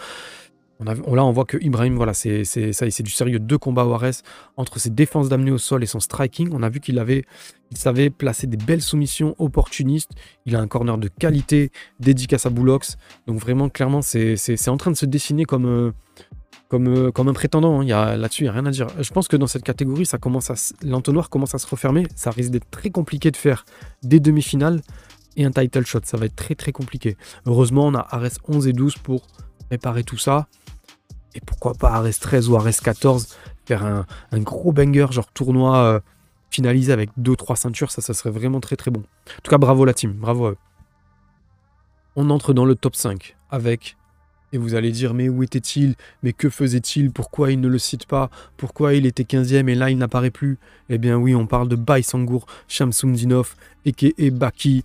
[0.79, 3.39] On là, on voit que Ibrahim, voilà, c'est ça, c'est du sérieux.
[3.39, 4.23] Deux combats au RS
[4.55, 6.51] entre ses défenses d'amener au sol et son striking.
[6.53, 7.25] On a vu qu'il avait,
[7.71, 10.11] il savait placer des belles soumissions opportunistes.
[10.45, 12.95] Il a un corner de qualité, dédicace à Boulox.
[13.27, 15.91] Donc vraiment, clairement, c'est en train de se dessiner comme, euh,
[16.67, 17.79] comme, euh, comme un prétendant.
[17.79, 17.83] Hein.
[17.83, 18.87] Il là-dessus, il n'y a rien à dire.
[18.99, 22.05] Je pense que dans cette catégorie, ça commence à, l'entonnoir commence à se refermer.
[22.15, 23.65] Ça risque d'être très compliqué de faire
[24.03, 24.81] des demi-finales
[25.35, 26.01] et un title shot.
[26.03, 27.17] Ça va être très très compliqué.
[27.45, 29.27] Heureusement, on a RS 11 et 12 pour
[29.67, 30.47] préparer tout ça.
[31.35, 33.35] Et pourquoi pas RS13 ou RS14
[33.69, 35.99] faire un, gros banger, genre tournoi euh,
[36.49, 39.01] finalisé avec 2-3 ceintures, ça, ça serait vraiment très très bon.
[39.01, 40.57] En tout cas, bravo la team, bravo à eux.
[42.15, 43.95] On entre dans le top 5 avec,
[44.53, 45.95] et vous allez dire, mais où était-il?
[46.23, 47.11] Mais que faisait-il?
[47.11, 48.29] Pourquoi il ne le cite pas?
[48.57, 50.57] Pourquoi il était 15e et là il n'apparaît plus?
[50.89, 54.83] Eh bien oui, on parle de Baysangour Shamsundinov, et Baki.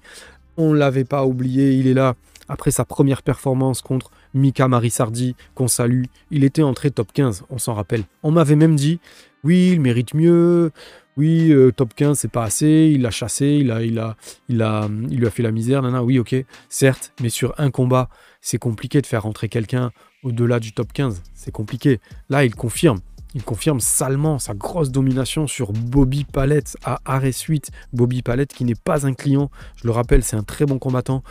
[0.57, 2.14] On l'avait pas oublié, il est là.
[2.48, 7.59] Après sa première performance contre Mika Marisardi, qu'on salue, il était entré top 15, on
[7.59, 8.05] s'en rappelle.
[8.22, 9.00] On m'avait même dit,
[9.44, 10.70] oui, il mérite mieux,
[11.16, 14.16] oui, euh, top 15, c'est pas assez, il l'a chassé, il, a, il, a,
[14.48, 16.35] il, a, lui a fait la misère, oui, ok,
[16.68, 18.09] certes, mais sur un combat,
[18.44, 19.90] c'est compliqué de faire rentrer quelqu'un
[20.22, 21.98] au-delà du top 15, c'est compliqué.
[22.28, 23.00] Là, il confirme.
[23.35, 27.70] Il confirme salement sa grosse domination sur Bobby Palette à RS8.
[27.94, 31.24] Bobby Palette qui n'est pas un client, je le rappelle, c'est un très bon combattant.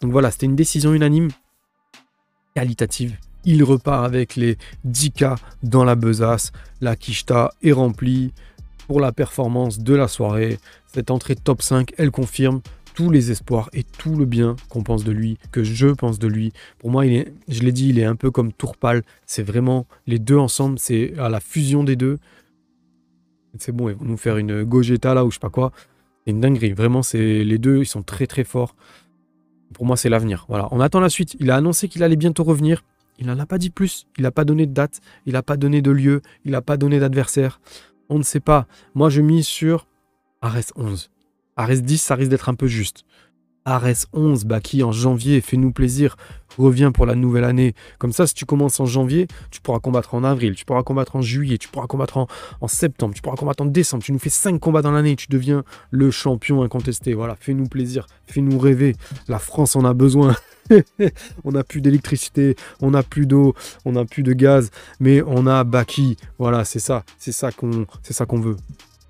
[0.00, 1.28] Donc voilà, c'était une décision unanime
[2.54, 3.18] qualitative.
[3.44, 4.56] Il repart avec les
[4.86, 6.52] 10K dans la besace.
[6.80, 8.32] La Kishta est remplie
[8.86, 10.58] pour la performance de la soirée.
[10.86, 12.60] Cette entrée top 5, elle confirme
[12.94, 16.28] tous les espoirs et tout le bien qu'on pense de lui, que je pense de
[16.28, 16.52] lui.
[16.78, 19.02] Pour moi, il est, je l'ai dit, il est un peu comme Tourpal.
[19.26, 22.18] C'est vraiment les deux ensemble, c'est à la fusion des deux.
[23.58, 25.72] C'est bon, ils vont nous faire une Gogeta là ou je sais pas quoi.
[26.24, 26.72] C'est une dinguerie.
[26.72, 28.76] Vraiment, c'est les deux, ils sont très très forts.
[29.74, 30.46] Pour moi, c'est l'avenir.
[30.48, 31.36] Voilà, on attend la suite.
[31.40, 32.84] Il a annoncé qu'il allait bientôt revenir.
[33.18, 34.06] Il n'en a pas dit plus.
[34.18, 35.00] Il n'a pas donné de date.
[35.26, 36.22] Il n'a pas donné de lieu.
[36.44, 37.60] Il n'a pas donné d'adversaire.
[38.08, 38.66] On ne sait pas.
[38.94, 39.86] Moi, je mise sur
[40.40, 41.10] Ares 11.
[41.60, 43.04] Ares 10, ça risque d'être un peu juste.
[43.66, 46.16] Ares 11, bah, qui en janvier, fais-nous plaisir,
[46.56, 47.74] revient pour la nouvelle année.
[47.98, 51.16] Comme ça, si tu commences en janvier, tu pourras combattre en avril, tu pourras combattre
[51.16, 54.02] en juillet, tu pourras combattre en, septembre, tu pourras combattre en décembre.
[54.02, 57.12] Tu nous fais 5 combats dans l'année, tu deviens le champion incontesté.
[57.12, 58.96] Voilà, fais-nous plaisir, fais-nous rêver.
[59.28, 60.34] La France en a besoin.
[61.44, 65.46] on n'a plus d'électricité, on n'a plus d'eau, on n'a plus de gaz, mais on
[65.46, 66.16] a Baki.
[66.38, 68.56] Voilà, c'est ça, c'est ça qu'on, c'est ça qu'on veut.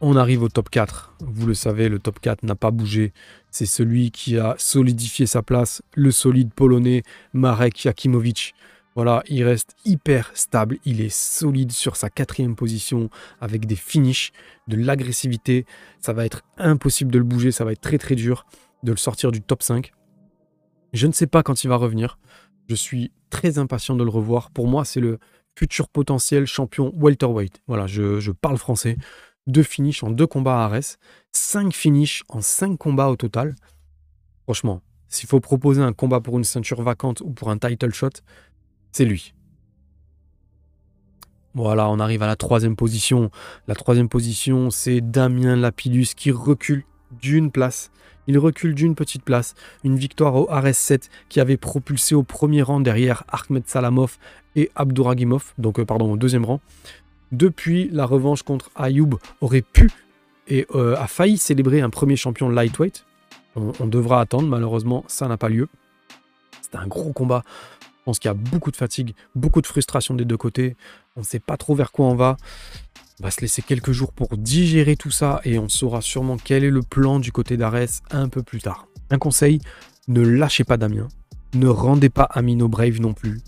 [0.03, 1.15] On arrive au top 4.
[1.21, 3.13] Vous le savez, le top 4 n'a pas bougé.
[3.51, 7.03] C'est celui qui a solidifié sa place, le solide polonais
[7.35, 8.55] Marek Jakimowicz.
[8.95, 13.11] Voilà, il reste hyper stable, il est solide sur sa quatrième position
[13.43, 14.33] avec des finishes,
[14.69, 15.67] de l'agressivité.
[15.99, 18.47] Ça va être impossible de le bouger, ça va être très très dur
[18.83, 19.93] de le sortir du top 5.
[20.95, 22.19] Je ne sais pas quand il va revenir.
[22.71, 24.51] Je suis très impatient de le revoir.
[24.51, 25.19] Pour moi, c'est le
[25.55, 27.61] futur potentiel champion welterweight.
[27.67, 28.97] Voilà, je parle français
[29.47, 30.99] deux finishes en deux combats à Arès,
[31.33, 33.55] cinq finishes en cinq combats au total.
[34.45, 38.11] Franchement, s'il faut proposer un combat pour une ceinture vacante ou pour un title shot,
[38.93, 39.35] c'est lui.
[41.55, 43.31] Voilà, on arrive à la troisième position.
[43.67, 46.85] La troisième position, c'est Damien Lapidus qui recule
[47.21, 47.91] d'une place.
[48.29, 49.55] Il recule d'une petite place.
[49.83, 54.19] Une victoire au RS7 qui avait propulsé au premier rang derrière Ahmed Salamov
[54.55, 56.61] et Abdouragimov, donc euh, pardon, au deuxième rang
[57.33, 59.91] depuis la revanche contre Ayoub, aurait pu
[60.49, 63.07] et euh, a failli célébrer un premier champion lightweight.
[63.57, 65.69] On, devra attendre, malheureusement, ça n'a pas lieu.
[66.63, 67.43] C'était un gros combat.
[67.81, 70.77] Je pense qu'il y a beaucoup de fatigue, beaucoup de frustration des deux côtés.
[71.17, 72.37] On ne sait pas trop vers quoi on va.
[73.21, 76.65] On va se laisser quelques jours pour digérer tout ça et on saura sûrement quel
[76.65, 78.87] est le plan du côté d'Ares un peu plus tard.
[79.11, 79.61] Un conseil,
[80.09, 81.09] ne lâchez pas Damien.
[81.55, 83.41] Ne rendez pas Amino Brave non plus.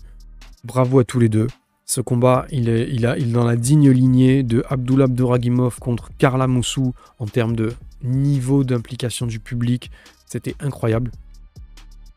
[0.65, 1.47] Bravo à tous les deux.
[1.85, 7.25] Ce combat, il est, dans la digne lignée de Abdullah Abdouragimov contre Karla Moussou en
[7.27, 9.91] termes de niveau d'implication du public.
[10.25, 11.11] C'était incroyable.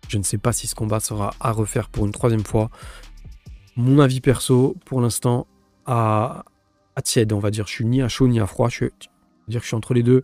[0.08, 2.70] Je ne sais pas si ce combat sera à refaire pour une troisième fois.
[3.74, 5.46] Mon avis perso, pour l'instant,
[5.84, 6.44] à,
[6.94, 7.66] à tiède, on va dire.
[7.66, 8.68] Je suis ni à chaud ni à froid.
[8.68, 8.86] Je,
[9.48, 10.22] dire que je suis entre les deux.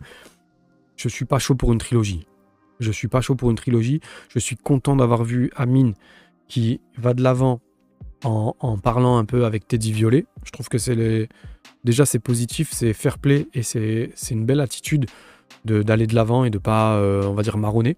[0.97, 2.27] Je suis pas chaud pour une trilogie.
[2.79, 4.01] Je suis pas chaud pour une trilogie.
[4.29, 5.95] Je suis content d'avoir vu Amine
[6.49, 7.61] qui va de l'avant
[8.25, 10.27] en, parlant un peu avec Teddy Violet.
[10.45, 11.29] Je trouve que c'est
[11.85, 15.07] déjà c'est positif, c'est fair play et c'est une belle attitude
[15.65, 17.97] d'aller de l'avant et de pas, euh, on va dire, marronner.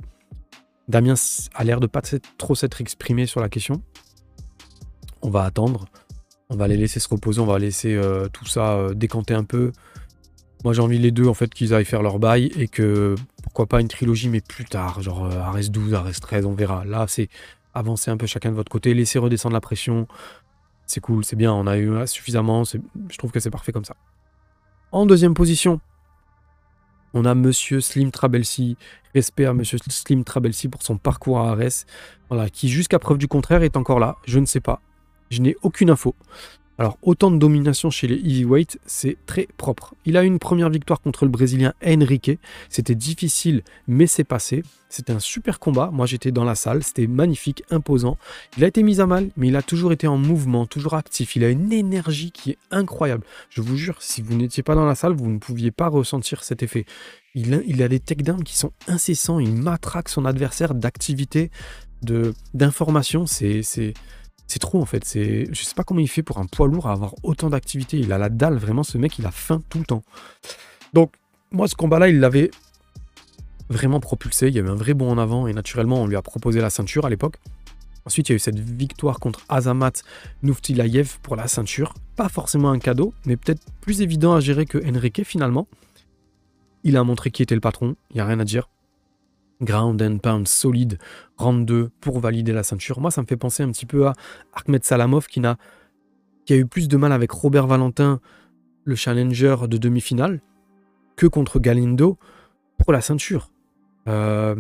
[0.89, 1.15] Damien
[1.55, 2.03] a l'air de pas
[2.37, 3.83] trop s'être exprimé sur la question.
[5.23, 5.87] On va attendre,
[6.51, 9.45] on va les laisser se reposer, on va laisser euh, tout ça euh, décanter un
[9.45, 9.73] peu.
[10.63, 13.67] Moi j'ai envie les deux en fait qu'ils aillent faire leur bail et que pourquoi
[13.67, 16.85] pas une trilogie mais plus tard, genre Ares 12, Ares 13, on verra.
[16.85, 17.29] Là c'est
[17.75, 20.07] avancez un peu chacun de votre côté, laissez redescendre la pression.
[20.87, 23.97] C'est cool, c'est bien, on a eu suffisamment, je trouve que c'est parfait comme ça.
[24.93, 25.81] En deuxième position,
[27.15, 28.77] on a Monsieur Slim Trabelsi.
[29.15, 31.87] Respect à Monsieur Slim Trabelsi pour son parcours à Arès,
[32.29, 34.17] voilà, qui jusqu'à preuve du contraire est encore là.
[34.27, 34.81] Je ne sais pas.
[35.31, 36.15] Je n'ai aucune info.
[36.77, 39.95] Alors, autant de domination chez les heavyweights, c'est très propre.
[40.05, 42.33] Il a une première victoire contre le Brésilien Henrique.
[42.69, 44.65] C'était difficile, mais c'est passé.
[44.89, 45.91] C'était un super combat.
[45.93, 46.83] Moi, j'étais dans la salle.
[46.83, 48.19] C'était magnifique, imposant.
[48.57, 51.37] Il a été mis à mal, mais il a toujours été en mouvement, toujours actif.
[51.37, 53.25] Il a une énergie qui est incroyable.
[53.51, 56.43] Je vous jure, si vous n'étiez pas dans la salle, vous ne pouviez pas ressentir
[56.43, 56.87] cet effet.
[57.37, 59.39] Il a, il a des qui sont incessants.
[59.39, 61.53] Il matraque son adversaire d'activité,
[62.53, 63.27] d'information.
[63.27, 63.63] C'est
[64.47, 65.05] c'est trop en fait.
[65.05, 67.99] C'est, je sais pas comment il fait pour un poids lourd à avoir autant d'activité.
[67.99, 68.83] Il a la dalle, vraiment.
[68.83, 70.03] Ce mec, il a faim tout le temps.
[70.93, 71.13] Donc,
[71.51, 72.51] moi, ce combat-là, il l'avait
[73.69, 74.49] vraiment propulsé.
[74.49, 76.71] Il y avait un vrai bond en avant et naturellement, on lui a proposé la
[76.71, 77.37] ceinture à l'époque.
[78.07, 79.93] Ensuite, il y a eu cette victoire contre Azamat
[80.43, 81.95] Nouftilayev pour la ceinture.
[82.17, 85.67] Pas forcément un cadeau, mais peut-être plus évident à gérer que Enrique finalement.
[86.83, 88.69] Il a montré qui était le patron, il n'y a rien à dire
[89.61, 90.99] ground and pound solide,
[91.39, 93.01] round 2 pour valider la ceinture.
[93.01, 94.13] Moi, ça me fait penser un petit peu à
[94.55, 95.57] Ahmed Salamov qui, a,
[96.51, 98.21] eu plus de mal avec Robert Valentin,
[98.85, 100.41] le challenger de demi-finale,
[101.17, 102.19] que contre Galindo
[102.79, 103.51] pour la ceinture.
[104.09, 104.57] Euh,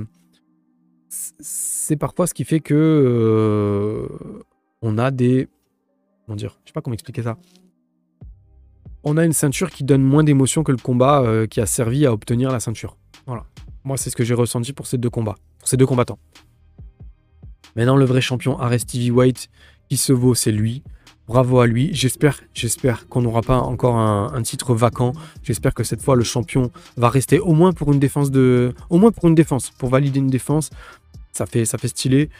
[1.09, 4.09] c'est parfois ce qui fait que euh,
[4.83, 5.49] on a des.
[6.27, 7.37] Comment dire Je sais pas comment expliquer ça.
[9.05, 12.07] On a une ceinture qui donne moins d'émotion que le combat euh, qui a servi
[12.07, 12.97] à obtenir la ceinture.
[13.27, 13.45] Voilà.
[13.85, 16.19] Moi, c'est ce que j'ai ressenti pour ces deux combats, pour ces deux combattants.
[17.77, 19.51] Maintenant, le vrai champion Arrest White
[19.89, 20.83] qui se vaut, c'est lui.
[21.27, 21.91] Bravo à lui.
[21.93, 25.13] J'espère, j'espère qu'on n'aura pas encore un, titre vacant.
[25.43, 28.99] J'espère que cette fois le champion va rester au moins pour une défense de, au
[28.99, 30.71] moins pour une défense, pour valider une défense.
[31.33, 32.31] Ça fait, ça fait stylé.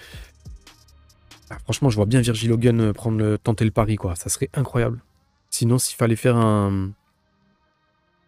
[1.51, 4.17] Ah, franchement, je vois bien Virgil Hogan prendre tenter le pari, quoi.
[4.17, 5.03] Ça serait incroyable.
[5.51, 6.91] Sinon, s'il fallait faire un,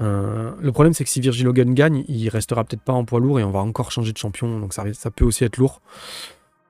[0.01, 3.41] Le problème, c'est que si Virgil Hogan gagne, il restera peut-être pas en poids lourd
[3.41, 4.59] et on va encore changer de champion.
[4.59, 5.81] Donc ça, peut aussi être lourd.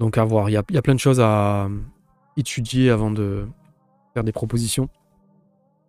[0.00, 0.48] Donc à voir.
[0.50, 1.68] Il y a, plein de choses à
[2.36, 3.46] étudier avant de
[4.14, 4.88] faire des propositions.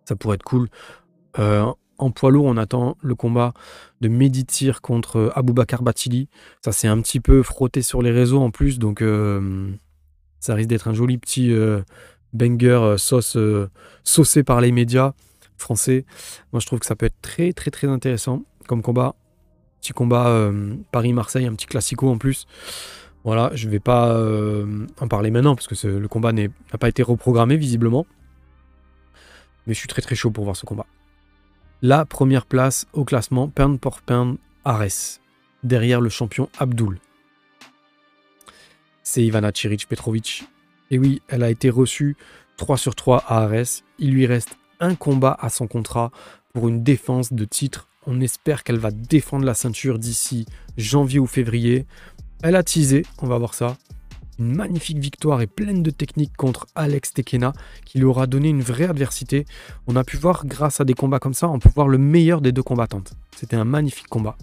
[0.04, 0.68] Ça pourrait être cool.
[1.38, 3.52] Euh, en poids lourd, on attend le combat
[4.00, 6.28] de Meditir contre Aboubakar Batili.
[6.64, 9.70] Ça s'est un petit peu frotté sur les réseaux en plus, donc euh,
[10.40, 11.82] ça risque d'être un joli petit euh,
[12.32, 15.12] banger saucé par les médias
[15.58, 16.04] français.
[16.52, 19.14] Moi, je trouve que ça peut être très très très intéressant comme combat.
[19.80, 20.50] Petit combat
[20.90, 22.46] Paris-Marseille, un petit classico en plus.
[23.24, 24.20] Voilà, je ne vais pas
[25.00, 26.48] en parler maintenant parce que le combat n'a
[26.80, 28.06] pas été reprogrammé visiblement.
[29.66, 30.86] Mais je suis très très chaud pour voir ce combat.
[31.80, 35.20] La première place au classement, pound pour pound, Ares,
[35.62, 36.98] derrière le champion Abdul.
[39.04, 40.44] C'est Ivana Chiric Petrovic.
[40.90, 42.16] Et oui, elle a été reçue
[42.56, 43.82] 3 sur 3 à Ares.
[43.98, 46.10] Il lui reste un combat à son contrat
[46.52, 47.88] pour une défense de titre.
[48.06, 51.86] On espère qu'elle va défendre la ceinture d'ici janvier ou février.
[52.42, 53.76] Elle a teasé, on va voir ça.
[54.38, 57.52] Une magnifique victoire et pleine de technique contre Alex Tekena
[57.84, 59.46] qui lui aura donné une vraie adversité.
[59.88, 62.40] On a pu voir, grâce à des combats comme ça, on peut voir le meilleur
[62.40, 63.14] des deux combattantes.
[63.36, 64.36] C'était un magnifique combat.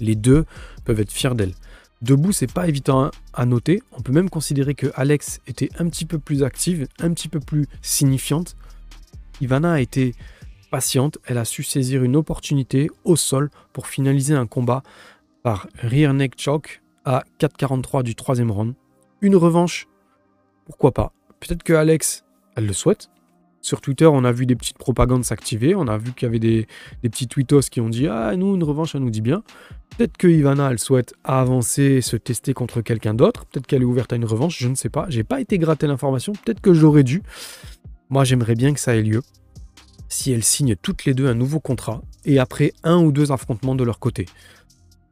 [0.00, 0.46] Les deux
[0.84, 1.54] peuvent être fiers d'elle.
[2.02, 3.82] Debout, c'est pas évident à noter.
[3.92, 7.40] On peut même considérer que Alex était un petit peu plus active, un petit peu
[7.40, 8.56] plus signifiante.
[9.40, 10.14] Ivana a été
[10.70, 14.82] patiente, elle a su saisir une opportunité au sol pour finaliser un combat
[15.42, 18.74] par rear neck choke à 4,43 du troisième round.
[19.20, 19.86] Une revanche,
[20.66, 21.12] pourquoi pas?
[21.40, 22.24] Peut-être que Alex,
[22.56, 23.10] elle le souhaite.
[23.60, 25.74] Sur Twitter, on a vu des petites propagandes s'activer.
[25.74, 26.66] On a vu qu'il y avait des,
[27.02, 29.42] petits tweetos qui ont dit Ah, nous, une revanche, ça nous dit bien.
[29.96, 33.46] Peut-être que Ivana, elle souhaite avancer, se tester contre quelqu'un d'autre.
[33.46, 34.58] Peut-être qu'elle est ouverte à une revanche.
[34.58, 35.06] Je ne sais pas.
[35.08, 36.32] J'ai pas été gratté l'information.
[36.32, 37.22] Peut-être que j'aurais dû.
[38.10, 39.22] Moi, j'aimerais bien que ça ait lieu.
[40.08, 43.74] Si elles signent toutes les deux un nouveau contrat et après un ou deux affrontements
[43.74, 44.26] de leur côté.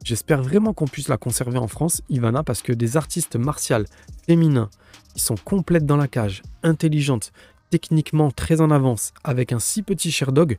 [0.05, 3.87] J'espère vraiment qu'on puisse la conserver en France, Ivana, parce que des artistes martiales
[4.27, 4.69] féminins
[5.15, 7.33] qui sont complètes dans la cage, intelligentes,
[7.71, 10.59] techniquement très en avance, avec un si petit Sherdog,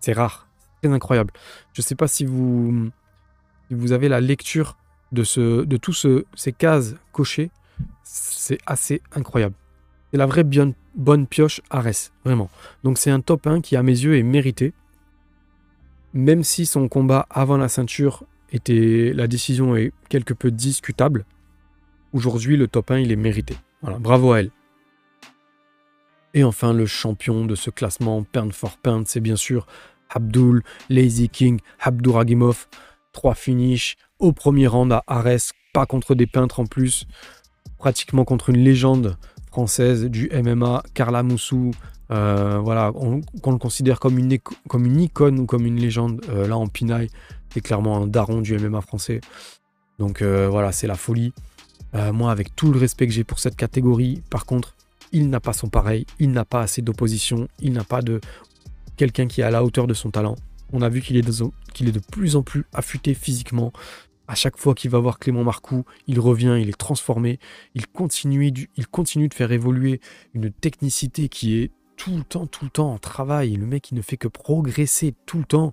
[0.00, 0.46] c'est rare,
[0.80, 1.32] très incroyable.
[1.72, 2.90] Je ne sais pas si vous,
[3.90, 4.76] avez la lecture
[5.10, 7.50] de, ce, de tous ces cases cochées,
[8.04, 9.54] c'est assez incroyable.
[10.10, 10.44] C'est la vraie
[10.94, 12.50] bonne pioche Ares, vraiment.
[12.84, 14.72] Donc c'est un top 1 qui, à mes yeux, est mérité
[16.12, 21.24] même si son combat avant la ceinture était la décision est quelque peu discutable,
[22.12, 23.56] aujourd'hui le top 1 il est mérité.
[23.82, 24.50] Voilà, bravo à elle.
[26.34, 29.66] Et enfin le champion de ce classement pound for pound, c'est bien sûr
[30.10, 32.66] Abdul Lazy King Abduragimov.
[33.12, 37.06] Trois finishes au premier round à Ares, pas contre des peintres en plus,
[37.78, 39.16] pratiquement contre une légende
[39.58, 41.72] française du MMA, Carla Moussou,
[42.12, 46.20] euh, voilà, on, qu'on le considère comme une, comme une icône ou comme une légende.
[46.28, 47.10] Euh, là, en Pinaille,
[47.52, 49.20] c'est clairement un daron du MMA français.
[49.98, 51.32] Donc euh, voilà, c'est la folie.
[52.12, 54.76] moi, avec tout le respect que j'ai pour cette catégorie, par contre,
[55.10, 58.20] il n'a pas son pareil, il n'a pas assez d'opposition, il n'a pas de
[58.96, 60.36] quelqu'un qui est à la hauteur de son talent.
[60.72, 63.72] On a vu qu'il est, est de plus en plus affûté physiquement.
[64.28, 67.38] À chaque fois qu'il va voir Clément Marcoux, il revient, il est transformé,
[67.74, 70.00] il continue, de faire évoluer
[70.34, 73.56] une technicité qui est tout le temps, tout le temps en travail.
[73.56, 75.72] Le mec, il ne fait que progresser tout le temps.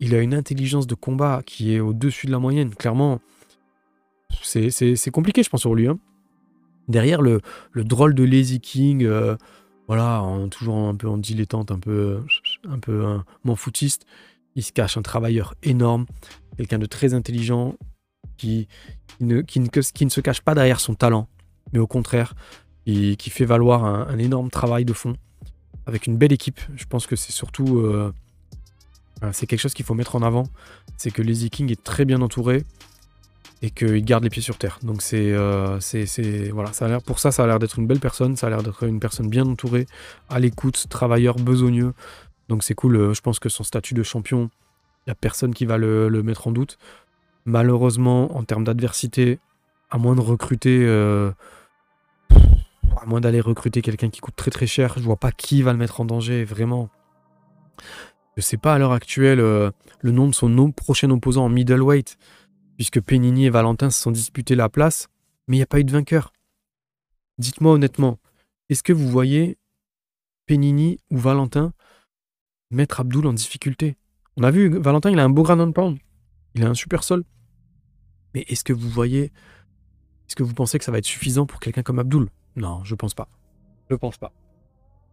[0.00, 2.74] Il a une intelligence de combat qui est au-dessus de la moyenne.
[2.74, 3.20] Clairement,
[4.42, 5.86] c'est compliqué, je pense, pour lui.
[5.86, 5.98] Hein.
[6.88, 9.36] Derrière le, le, drôle de Lazy King, euh,
[9.86, 12.20] voilà, toujours un peu en dilettante, un peu,
[12.68, 13.20] un peu
[13.54, 14.06] foutiste,
[14.56, 16.06] il se cache un travailleur énorme,
[16.56, 17.74] quelqu'un de très intelligent,
[18.36, 18.68] qui,
[19.20, 21.28] ne, se cache pas derrière son talent,
[21.72, 22.34] mais au contraire,
[22.84, 25.16] qui, fait valoir un énorme travail de fond
[25.86, 26.60] avec une belle équipe.
[26.74, 27.80] Je pense que c'est surtout
[29.22, 30.44] euh, c'est quelque chose qu'il faut mettre en avant,
[30.98, 32.64] c'est que Lazy King est très bien entouré
[33.62, 34.78] et qu'il garde les pieds sur terre.
[34.82, 35.78] Donc c'est euh,
[36.52, 38.82] voilà, ça pour ça ça a l'air d'être une belle personne, ça a l'air d'être
[38.84, 39.86] une personne bien entourée,
[40.28, 41.94] à l'écoute, travailleur, besogneux.
[42.48, 42.96] Donc c'est cool.
[42.96, 44.50] Euh, je pense que son statut de champion,
[45.06, 46.78] il n'y a personne qui va le, mettre en doute.
[47.44, 49.38] Malheureusement, en termes d'adversité,
[49.90, 50.84] à moins de recruter
[52.96, 55.72] à moins d'aller recruter quelqu'un qui coûte très très cher, je vois pas qui va
[55.72, 56.88] le mettre en danger, vraiment.
[58.36, 62.18] Je sais pas à l'heure actuelle euh, le nom de son prochain opposant en middleweight,
[62.76, 65.08] puisque Penini et Valentin se sont disputés la place,
[65.48, 66.32] mais il n'y a pas eu de vainqueur.
[67.38, 68.18] Dites-moi honnêtement,
[68.68, 69.58] est-ce que vous voyez
[70.46, 71.72] Penini ou Valentin
[72.70, 73.96] mettre Abdul en difficulté?
[74.36, 75.98] On a vu, Valentin, il a un beau grand pound,
[76.54, 77.24] il a un super sol.
[78.34, 79.24] Mais est-ce que vous voyez
[80.28, 82.94] Est-ce que vous pensez que ça va être suffisant pour quelqu'un comme Abdul Non, je
[82.94, 83.28] pense pas.
[83.90, 84.32] Je pense pas.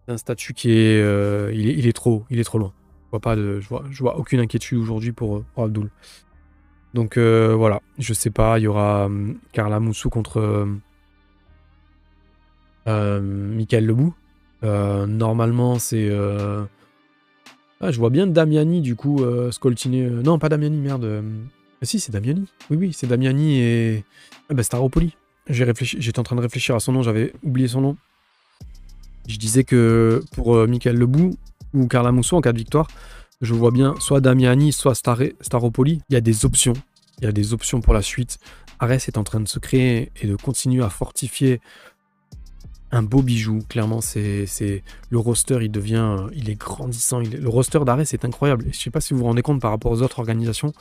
[0.06, 2.74] C'est un statut qui est, euh, il est, trop, il loin.
[3.14, 3.62] Je vois de,
[4.00, 5.90] vois, aucune inquiétude aujourd'hui pour, pour Abdul.
[6.94, 10.66] Donc euh, voilà, je sais pas, il y aura hum, Carla Moussou contre euh,
[12.88, 14.14] euh, Michael Lebou.
[14.62, 16.10] Normalement, c'est.
[17.86, 20.02] Ah, je vois bien Damiani, du coup, euh, Scoltini.
[20.04, 21.04] euh, Non, pas Damiani, merde.
[21.04, 21.22] euh,
[21.82, 22.46] ah, si, c'est Damiani.
[22.70, 24.06] Oui, oui, c'est Damiani et.
[24.50, 25.18] Ah, bah, Staropoli.
[25.50, 27.98] J'étais en train de réfléchir à son nom, j'avais oublié son nom.
[29.28, 31.36] Je disais que pour euh, Michael Lebou
[31.74, 32.88] ou Carla Moussou en cas de victoire,
[33.42, 36.02] je vois bien soit Damiani, soit Staropoli.
[36.10, 36.74] Il y a des options.
[37.20, 38.38] Il y a des options pour la suite.
[38.80, 41.60] Ares est en train de se créer et de continuer à fortifier
[42.94, 43.60] un beau bijou.
[43.68, 47.20] Clairement, c'est c'est- le roster, il devient, il est grandissant.
[47.20, 48.68] Le roster d'Ares est incroyable.
[48.68, 50.72] Et je sais pas si vous vous rendez compte par rapport aux autres organisations,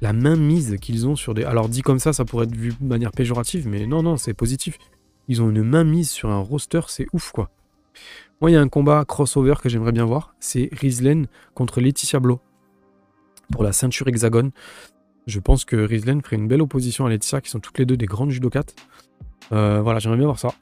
[0.00, 1.44] la main mise qu'ils ont sur des.
[1.44, 4.34] Alors dit comme ça, ça pourrait être vu de manière péjorative, mais non, non, c'est
[4.34, 4.78] positif.
[5.28, 7.50] Ils ont une main mise sur un roster, c'est ouf quoi.
[8.40, 12.20] Moi, il y a un combat crossover que j'aimerais bien voir, c'est Rizlen contre Laetitia
[12.20, 12.40] Blo
[13.52, 14.52] pour la ceinture hexagone.
[15.26, 17.96] Je pense que Rizlen ferait une belle opposition à Laetitia, qui sont toutes les deux
[17.98, 18.74] des grandes judokates.
[19.52, 20.54] Euh, voilà, j'aimerais bien voir ça.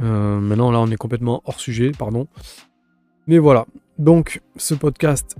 [0.00, 2.26] Euh, maintenant, là, on est complètement hors sujet, pardon.
[3.26, 3.66] Mais voilà.
[3.98, 5.36] Donc, ce podcast,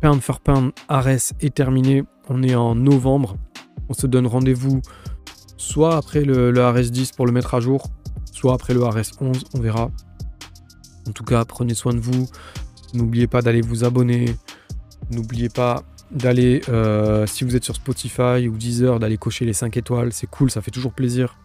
[0.00, 2.04] Pound for Pound, Ares, est terminé.
[2.28, 3.36] On est en novembre.
[3.88, 4.80] On se donne rendez-vous
[5.56, 7.88] soit après le, le Ares 10 pour le mettre à jour,
[8.32, 9.44] soit après le Ares 11.
[9.54, 9.90] On verra.
[11.08, 12.28] En tout cas, prenez soin de vous.
[12.94, 14.34] N'oubliez pas d'aller vous abonner.
[15.10, 19.76] N'oubliez pas d'aller, euh, si vous êtes sur Spotify ou Deezer, d'aller cocher les 5
[19.76, 20.12] étoiles.
[20.12, 21.36] C'est cool, ça fait toujours plaisir.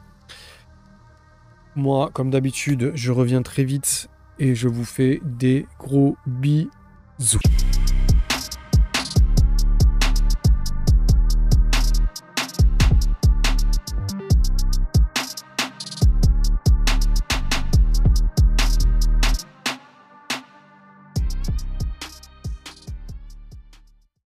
[1.76, 7.40] Moi, comme d'habitude, je reviens très vite et je vous fais des gros bisous.